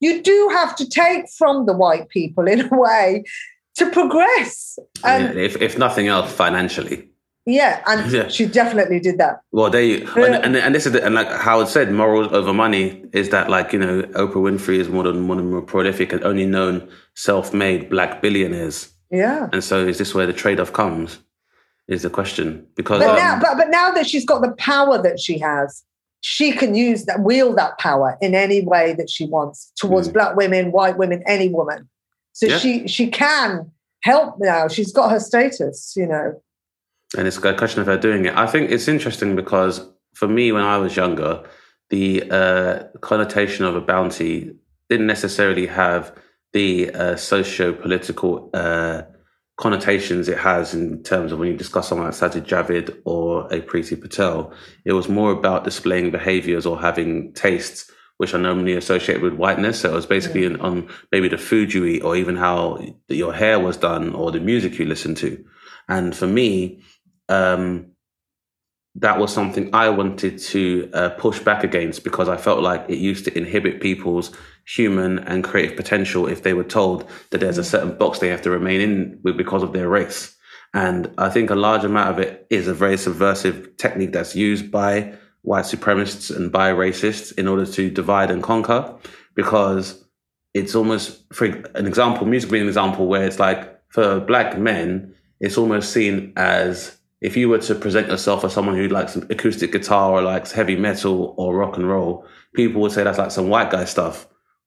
[0.00, 3.24] You do have to take from the white people in a way
[3.78, 4.78] to progress.
[5.04, 7.08] And Yeah, if, if nothing else, financially.
[7.46, 8.28] yeah, and Yeah.
[8.28, 9.34] she definitely did that.
[9.52, 12.84] Well, they and, and and this is the, and like Howard said, morals over money
[13.20, 16.12] is that like you know Oprah Winfrey is one of one of the more prolific
[16.12, 16.74] and only known
[17.14, 18.78] self-made black billionaires,
[19.10, 19.48] Yeah.
[19.52, 21.18] and so is this where the trade-off comes?
[21.88, 25.02] Is the question because But um, now, but, but now that she's got the power
[25.02, 25.82] that she has,
[26.20, 30.36] she can use that, wield that power in any way that she wants towards black
[30.36, 31.88] women, white women, any woman.
[32.34, 32.50] So Mm.
[32.50, 32.58] Yeah.
[32.58, 33.70] she she can
[34.02, 34.68] help now.
[34.68, 36.40] She's got her status, you know.
[37.18, 38.34] and it's a question of her doing it.
[38.36, 41.42] I think it's interesting because for me, when I was younger,
[41.90, 44.54] the uh, connotation of a bounty
[44.88, 46.14] didn't necessarily have
[46.52, 49.02] the uh, socio-political uh,
[49.62, 53.60] connotations it has in terms of when you discuss someone like Sajid Javid or a
[53.60, 54.52] Priti Patel.
[54.84, 59.80] It was more about displaying behaviors or having tastes which are normally associated with whiteness.
[59.80, 63.32] So it was basically in, on maybe the food you eat or even how your
[63.32, 65.44] hair was done or the music you listen to.
[65.88, 66.82] And for me,
[67.28, 67.91] um,
[68.96, 72.98] that was something I wanted to uh, push back against because I felt like it
[72.98, 74.32] used to inhibit people's
[74.66, 78.42] human and creative potential if they were told that there's a certain box they have
[78.42, 80.36] to remain in with because of their race.
[80.74, 84.70] And I think a large amount of it is a very subversive technique that's used
[84.70, 88.94] by white supremacists and by racists in order to divide and conquer
[89.34, 90.04] because
[90.54, 95.14] it's almost, for an example, music being an example where it's like for black men,
[95.40, 99.70] it's almost seen as if you were to present yourself as someone who likes acoustic
[99.70, 103.48] guitar or likes heavy metal or rock and roll, people would say that's like some
[103.48, 104.26] white guy stuff.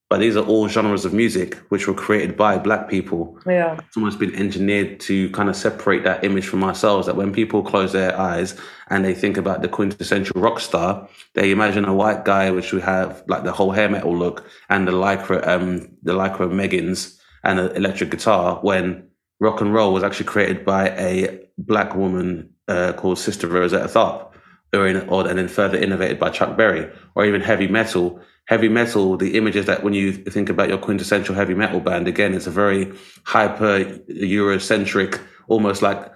[0.09, 3.37] But these are all genres of music which were created by black people.
[3.45, 3.77] Yeah.
[3.85, 7.07] It's almost been engineered to kind of separate that image from ourselves.
[7.07, 8.57] That when people close their eyes
[8.89, 12.83] and they think about the quintessential rock star, they imagine a white guy which would
[12.83, 17.59] have like the whole hair metal look and the lycra, um, the lycra Meggins and
[17.59, 18.59] an electric guitar.
[18.61, 19.09] When
[19.41, 24.31] rock and roll was actually created by a black woman uh, called Sister Rosetta Tharpe,
[24.73, 28.19] or, in, or and then further innovated by Chuck Berry, or even heavy metal.
[28.47, 32.35] Heavy metal, the images that when you think about your quintessential heavy metal band, again,
[32.35, 32.93] it's a very
[33.23, 36.11] hyper Eurocentric, almost like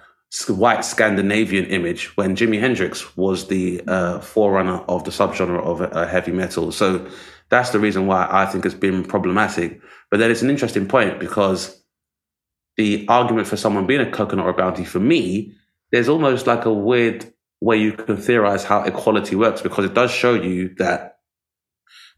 [0.46, 2.16] white Scandinavian image.
[2.16, 7.04] When Jimi Hendrix was the uh, forerunner of the subgenre of uh, heavy metal, so
[7.48, 9.80] that's the reason why I think it's been problematic.
[10.08, 11.79] But then it's an interesting point because
[12.80, 15.52] the argument for someone being a coconut or a bounty for me,
[15.92, 20.10] there's almost like a weird way you can theorize how equality works because it does
[20.10, 21.18] show you that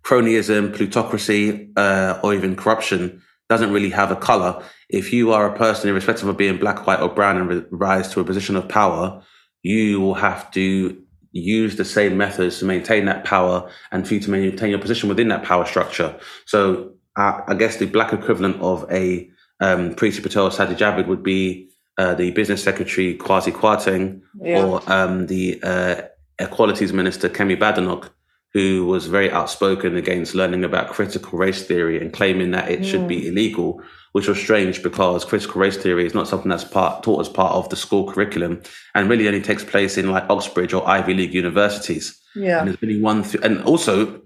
[0.04, 4.62] cronyism, plutocracy, uh, or even corruption doesn't really have a color.
[4.88, 8.08] If you are a person, irrespective of being black, white, or brown, and ri- rise
[8.12, 9.20] to a position of power,
[9.64, 10.96] you will have to
[11.32, 15.08] use the same methods to maintain that power and for you to maintain your position
[15.08, 16.16] within that power structure.
[16.46, 19.28] So uh, I guess the black equivalent of a
[19.62, 24.64] um, Priti Patel Sajid Javid would be uh, the business secretary Kwasi Kwarteng Yeah.
[24.64, 25.96] or um, the uh,
[26.38, 28.10] equalities minister Kemi Badenoch,
[28.54, 33.06] who was very outspoken against learning about critical race theory and claiming that it should
[33.08, 33.80] be illegal,
[34.12, 37.52] which was strange because critical race theory is not something that's part, taught as part
[37.54, 38.60] of the school curriculum
[38.94, 42.20] and really only takes place in like Oxbridge or Ivy League universities.
[42.34, 42.58] Yeah.
[42.60, 44.20] And there's only one, th- and also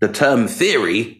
[0.00, 1.17] the term theory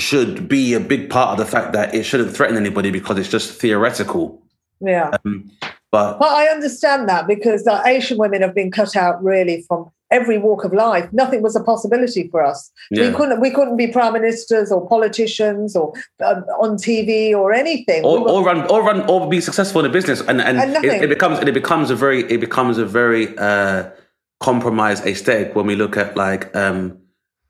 [0.00, 3.28] should be a big part of the fact that it shouldn't threaten anybody because it's
[3.28, 4.42] just theoretical.
[4.80, 5.10] Yeah.
[5.92, 9.90] But Well, I understand that because uh, Asian women have been cut out really from
[10.10, 11.10] every walk of life.
[11.12, 12.70] Nothing was a possibility for us.
[12.90, 13.08] Yeah.
[13.08, 13.40] We couldn't.
[13.40, 15.94] We couldn't be prime ministers or politicians or
[16.24, 18.04] um, on TV or anything.
[18.04, 20.58] or, We were- or run or run or be successful in a business and and,
[20.58, 23.88] And it, it becomes and it becomes a very it becomes a very uh
[24.40, 26.98] compromised aesthetic when we look at like um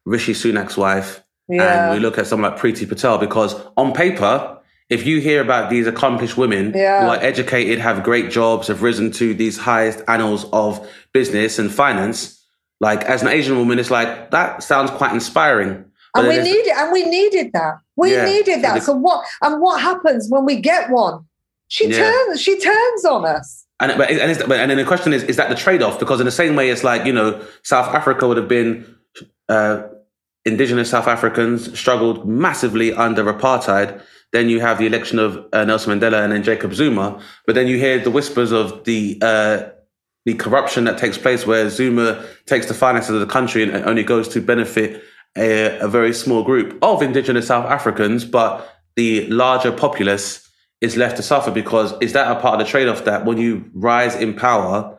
[0.04, 1.84] Rishi Sunak's wife Yeah.
[1.86, 4.52] and we look at someone like Priti Patel because on paper
[4.88, 7.02] if you hear about these accomplished women Yeah.
[7.02, 11.72] who are educated, have great jobs, have risen to these highest annals of business and
[11.72, 12.40] finance,
[12.80, 15.84] like as an Asian woman, it's like that sounds quite inspiring.
[16.14, 17.78] But and we needed and we needed that.
[17.96, 18.24] We Yeah.
[18.26, 18.80] needed that.
[18.82, 19.24] So So what?
[19.42, 21.24] And what happens when we get one?
[21.68, 21.98] She Yeah.
[22.10, 22.40] turns.
[22.40, 23.64] She turns on us.
[23.80, 25.98] And but and, and then the question is: Is that the trade-off?
[25.98, 28.86] Because in the same way, it's like you know, South Africa would have been
[29.48, 29.82] uh,
[30.46, 34.00] indigenous South Africans struggled massively under apartheid.
[34.32, 37.20] Then you have the election of uh, Nelson Mandela and then Jacob Zuma.
[37.46, 39.70] But then you hear the whispers of the uh,
[40.24, 44.02] the corruption that takes place, where Zuma takes the finances of the country and only
[44.02, 45.02] goes to benefit
[45.36, 50.48] a, a very small group of indigenous South Africans, but the larger populace
[50.80, 53.70] is left to suffer because is that a part of the trade-off that when you
[53.72, 54.95] rise in power,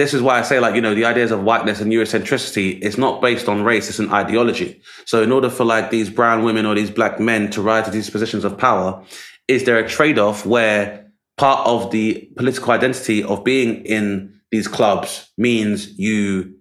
[0.00, 2.96] this is why I say, like, you know, the ideas of whiteness and Eurocentricity is
[2.96, 4.80] not based on race, it's an ideology.
[5.04, 7.90] So in order for like these brown women or these black men to rise to
[7.90, 9.04] these positions of power,
[9.46, 15.30] is there a trade-off where part of the political identity of being in these clubs
[15.36, 16.54] means you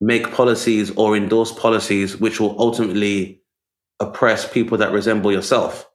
[0.00, 3.42] make policies or endorse policies which will ultimately
[3.98, 5.90] oppress people that resemble yourself?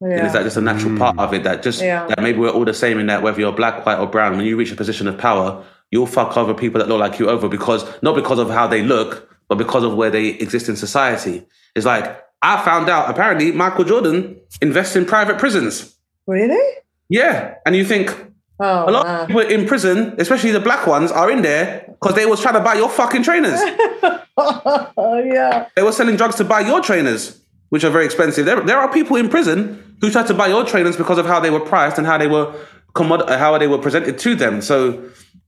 [0.00, 0.26] And Yeah.
[0.26, 1.22] is that just a natural part mm.
[1.22, 2.06] of it that just Yeah.
[2.06, 4.46] that maybe we're all the same in that whether you're black, white, or brown, when
[4.46, 7.48] you reach a position of power, you'll fuck over people that look like you over
[7.48, 11.46] because not because of how they look, but because of where they exist in society.
[11.74, 15.96] It's like I found out apparently Michael Jordan invests in private prisons.
[16.26, 16.62] Really?
[17.08, 18.14] Yeah, and you think
[18.60, 19.20] Oh, a lot man.
[19.20, 22.54] of people in prison, especially the black ones, are in there because they was trying
[22.54, 23.58] to buy your fucking trainers.
[24.36, 25.66] oh, yeah.
[25.76, 27.40] They were selling drugs to buy your trainers,
[27.70, 28.46] which are very expensive.
[28.46, 31.40] There, there are people in prison who tried to buy your trainers because of how
[31.40, 32.52] they were priced and how they were
[32.94, 34.60] commod- uh, how they were presented to them.
[34.62, 35.02] So,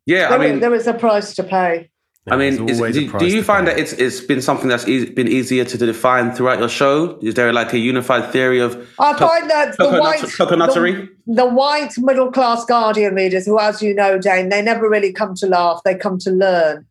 [0.07, 1.91] yeah, I There, is- mean, there is a price to pay.
[2.31, 3.73] I mean, is, do, do you find pay.
[3.73, 7.19] that it's it's been something that's easy, been easier to define throughout your show?
[7.23, 11.09] Is there like a unified theory of I co- find that the coconut- white coconuttery?
[11.27, 15.13] the, the white middle class Guardian readers, who, as you know, Dane, they never really
[15.15, 16.85] come to laugh; they come to learn.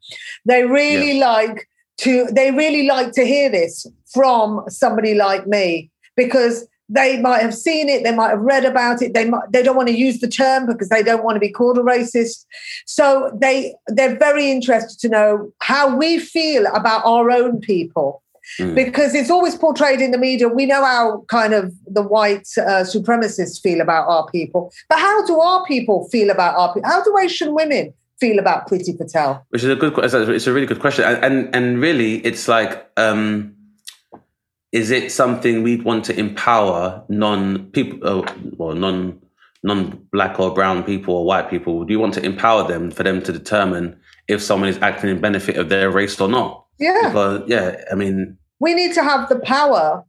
[0.46, 1.70] They really like
[2.00, 2.26] to.
[2.32, 7.88] They really like to hear this from somebody like me because they might have seen
[7.88, 9.14] it, they might have read about it.
[9.14, 11.52] They might, they don't want to use the term because they don't want to be
[11.52, 12.46] called a racist.
[12.86, 18.24] So they they're very interested to know how we feel about our own people
[18.74, 20.48] because it's always portrayed in the media.
[20.48, 25.26] We know how kind of the white uh, supremacists feel about our people, but how
[25.28, 26.90] do our people feel about our people?
[26.90, 29.46] How do Asian women feel about Priti Patel?
[29.50, 29.94] Which is a good.
[29.94, 33.56] que- It's a, really good question, and and, and really, it's like, um,
[34.72, 39.20] is it something we'd want to empower non people, uh, well, non
[39.64, 41.84] non black or brown people or white people?
[41.86, 45.20] Do you want to empower them for them to determine if someone is acting in
[45.20, 46.66] benefit of their race or not?
[46.80, 47.02] Yeah.
[47.08, 50.04] Because yeah, I mean, We need to have the power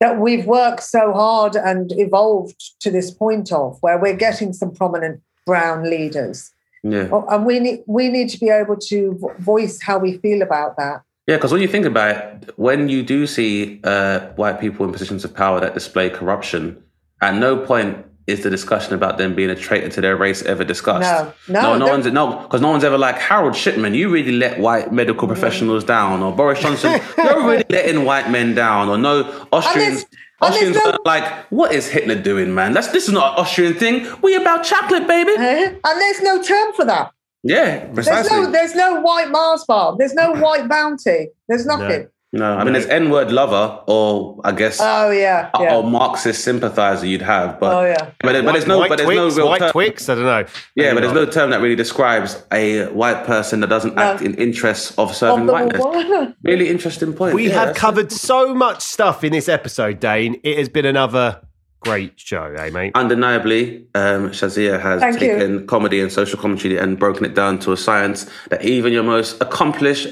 [0.00, 4.72] that we've worked so hard and evolved to this point of, where we're getting some
[4.74, 6.50] prominent brown leaders.
[6.82, 7.08] Yeah.
[7.12, 10.76] Oh, And we need we need to be able to voice how we feel about
[10.76, 11.02] that.
[11.26, 14.92] Yeah, because when you think about it, when you do see uh, white people in
[14.92, 16.82] positions of power that display corruption,
[17.20, 20.64] at no point is the discussion about them being a traitor to their race ever
[20.64, 21.02] discussed.
[21.48, 23.94] No, no, no, no one's no, because no one's ever like Harold Shipman.
[23.94, 27.00] You really let white medical professionals down, or Boris Johnson.
[27.18, 30.06] you're really letting white men down, or no Austrians.
[30.40, 32.72] There's- and there's Austrians no- are like, what is Hitler doing, man?
[32.72, 34.06] That's this is not an Austrian thing.
[34.22, 35.32] We about chocolate, baby.
[35.38, 35.72] Eh?
[35.84, 37.10] And there's no term for that.
[37.42, 38.36] Yeah, There's precisely.
[38.36, 39.96] no there's no white Mars bar.
[39.98, 41.28] There's no white bounty.
[41.48, 42.02] There's nothing.
[42.02, 44.78] no, I mean, it's N-word lover, or I guess.
[44.80, 45.50] Oh yeah.
[45.58, 45.82] or.
[45.82, 48.10] Marxist sympathizer you'd have, but Oh, yeah.
[48.22, 50.08] but, there- but there's no white but there's Twix, no real white term, Twix.
[50.08, 50.44] I don't know.
[50.76, 54.34] yeah, but there's no term that really describes a white person that doesn't act in
[54.36, 55.82] interests of serving Of the whiteness.
[55.84, 56.34] war.
[56.44, 57.34] Really interesting point.
[57.34, 60.40] We Yeah, have that's- covered so much stuff in this episode, Dane.
[60.44, 61.40] It has been another
[61.80, 62.92] great show, eh, mate?
[62.94, 65.28] Undeniably, um, Shazia has Thank you.
[65.32, 69.02] taken comedy and social commentary and broken it down to a science that even your
[69.02, 70.08] most accomplished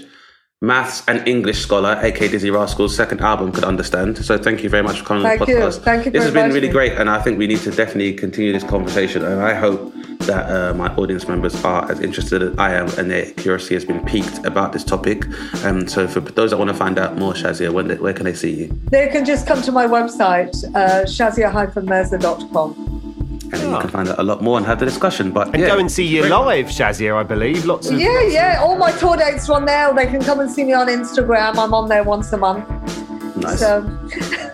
[0.60, 4.18] maths and English scholar, aka Dizzee Rascal's second album, could understand.
[4.24, 5.58] So thank you very much for coming on Thank the you.
[5.58, 5.82] podcast.
[5.82, 8.52] Thank you This has been really great, and I think we need to definitely continue
[8.52, 9.24] this conversation.
[9.24, 13.08] And I hope that uh, my audience members are as interested as I am, and
[13.10, 15.24] their curiosity has been piqued about this topic.
[15.64, 18.34] Um, so for those that want to find out more, Shazia, when, where can they
[18.34, 18.80] see you?
[18.90, 23.16] They can just come to my website, uh, shazia-merza.com.
[23.50, 23.80] And then you ah.
[23.80, 25.32] can find out a lot more and have the discussion.
[25.32, 27.64] But And yeah, go and see you live, Shazia, I believe.
[27.64, 28.60] Lots of Yeah, yeah.
[28.60, 29.94] All my tour dates are on there.
[29.94, 31.56] They can come and see me on Instagram.
[31.56, 33.07] I'm on there once a month.
[33.36, 33.60] Nice.
[33.60, 33.82] So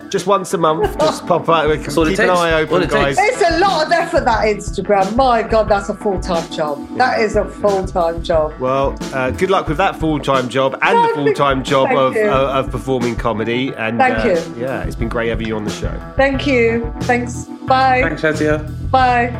[0.09, 0.97] just once a month.
[0.99, 1.67] Just pop out.
[1.69, 2.39] We can all it keep an takes.
[2.39, 3.17] eye open, it guys.
[3.17, 3.41] takes.
[3.41, 5.15] it's a lot of effort that Instagram.
[5.15, 6.87] My God, that's a full time job.
[6.97, 8.57] That is a full time job.
[8.59, 12.15] Well, uh, good luck with that full time job and the full time job of,
[12.15, 13.73] uh, of performing comedy.
[13.75, 14.61] And Thank uh, you.
[14.61, 15.91] Yeah, it's been great having you on the show.
[16.15, 16.93] Thank you.
[17.01, 17.45] Thanks.
[17.65, 18.01] Bye.
[18.01, 18.69] Thanks, Shazia.
[18.91, 19.33] Bye.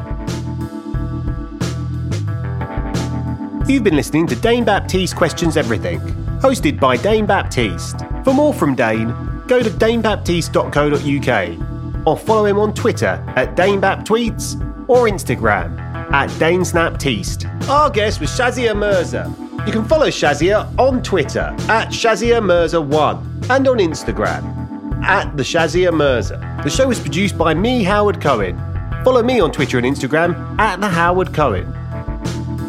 [3.68, 6.00] You've been listening to Dane Baptiste Questions Everything,
[6.40, 7.98] hosted by Dane Baptiste.
[8.26, 9.14] For more from Dane,
[9.48, 15.78] go to danebaptiste.co.uk or follow him on Twitter at DaneBapTweets or Instagram
[16.12, 17.46] at Dane Snaptiste.
[17.70, 19.32] Our guest was Shazia Mirza.
[19.68, 25.96] You can follow Shazia on Twitter at Shazia Mirza1 and on Instagram at the Shazia
[25.96, 26.40] Mirza.
[26.64, 28.58] The show is produced by me, Howard Cohen.
[29.04, 31.72] Follow me on Twitter and Instagram at the Howard Cohen.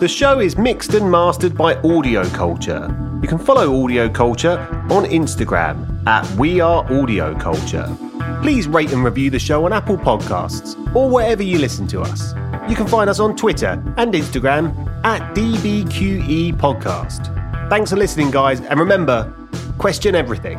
[0.01, 2.95] The show is mixed and mastered by Audio Culture.
[3.27, 4.57] You can follow Audio Culture
[4.89, 7.93] on Instagram at We Are Audio Culture.
[8.41, 12.35] Please rate and review the show on Apple Podcasts or wherever you listen to us.
[12.71, 14.73] You can find us on Twitter and Instagram
[15.05, 17.69] at DBQE Podcast.
[17.69, 19.35] Thanks for listening, guys, and remember
[19.77, 20.59] question everything.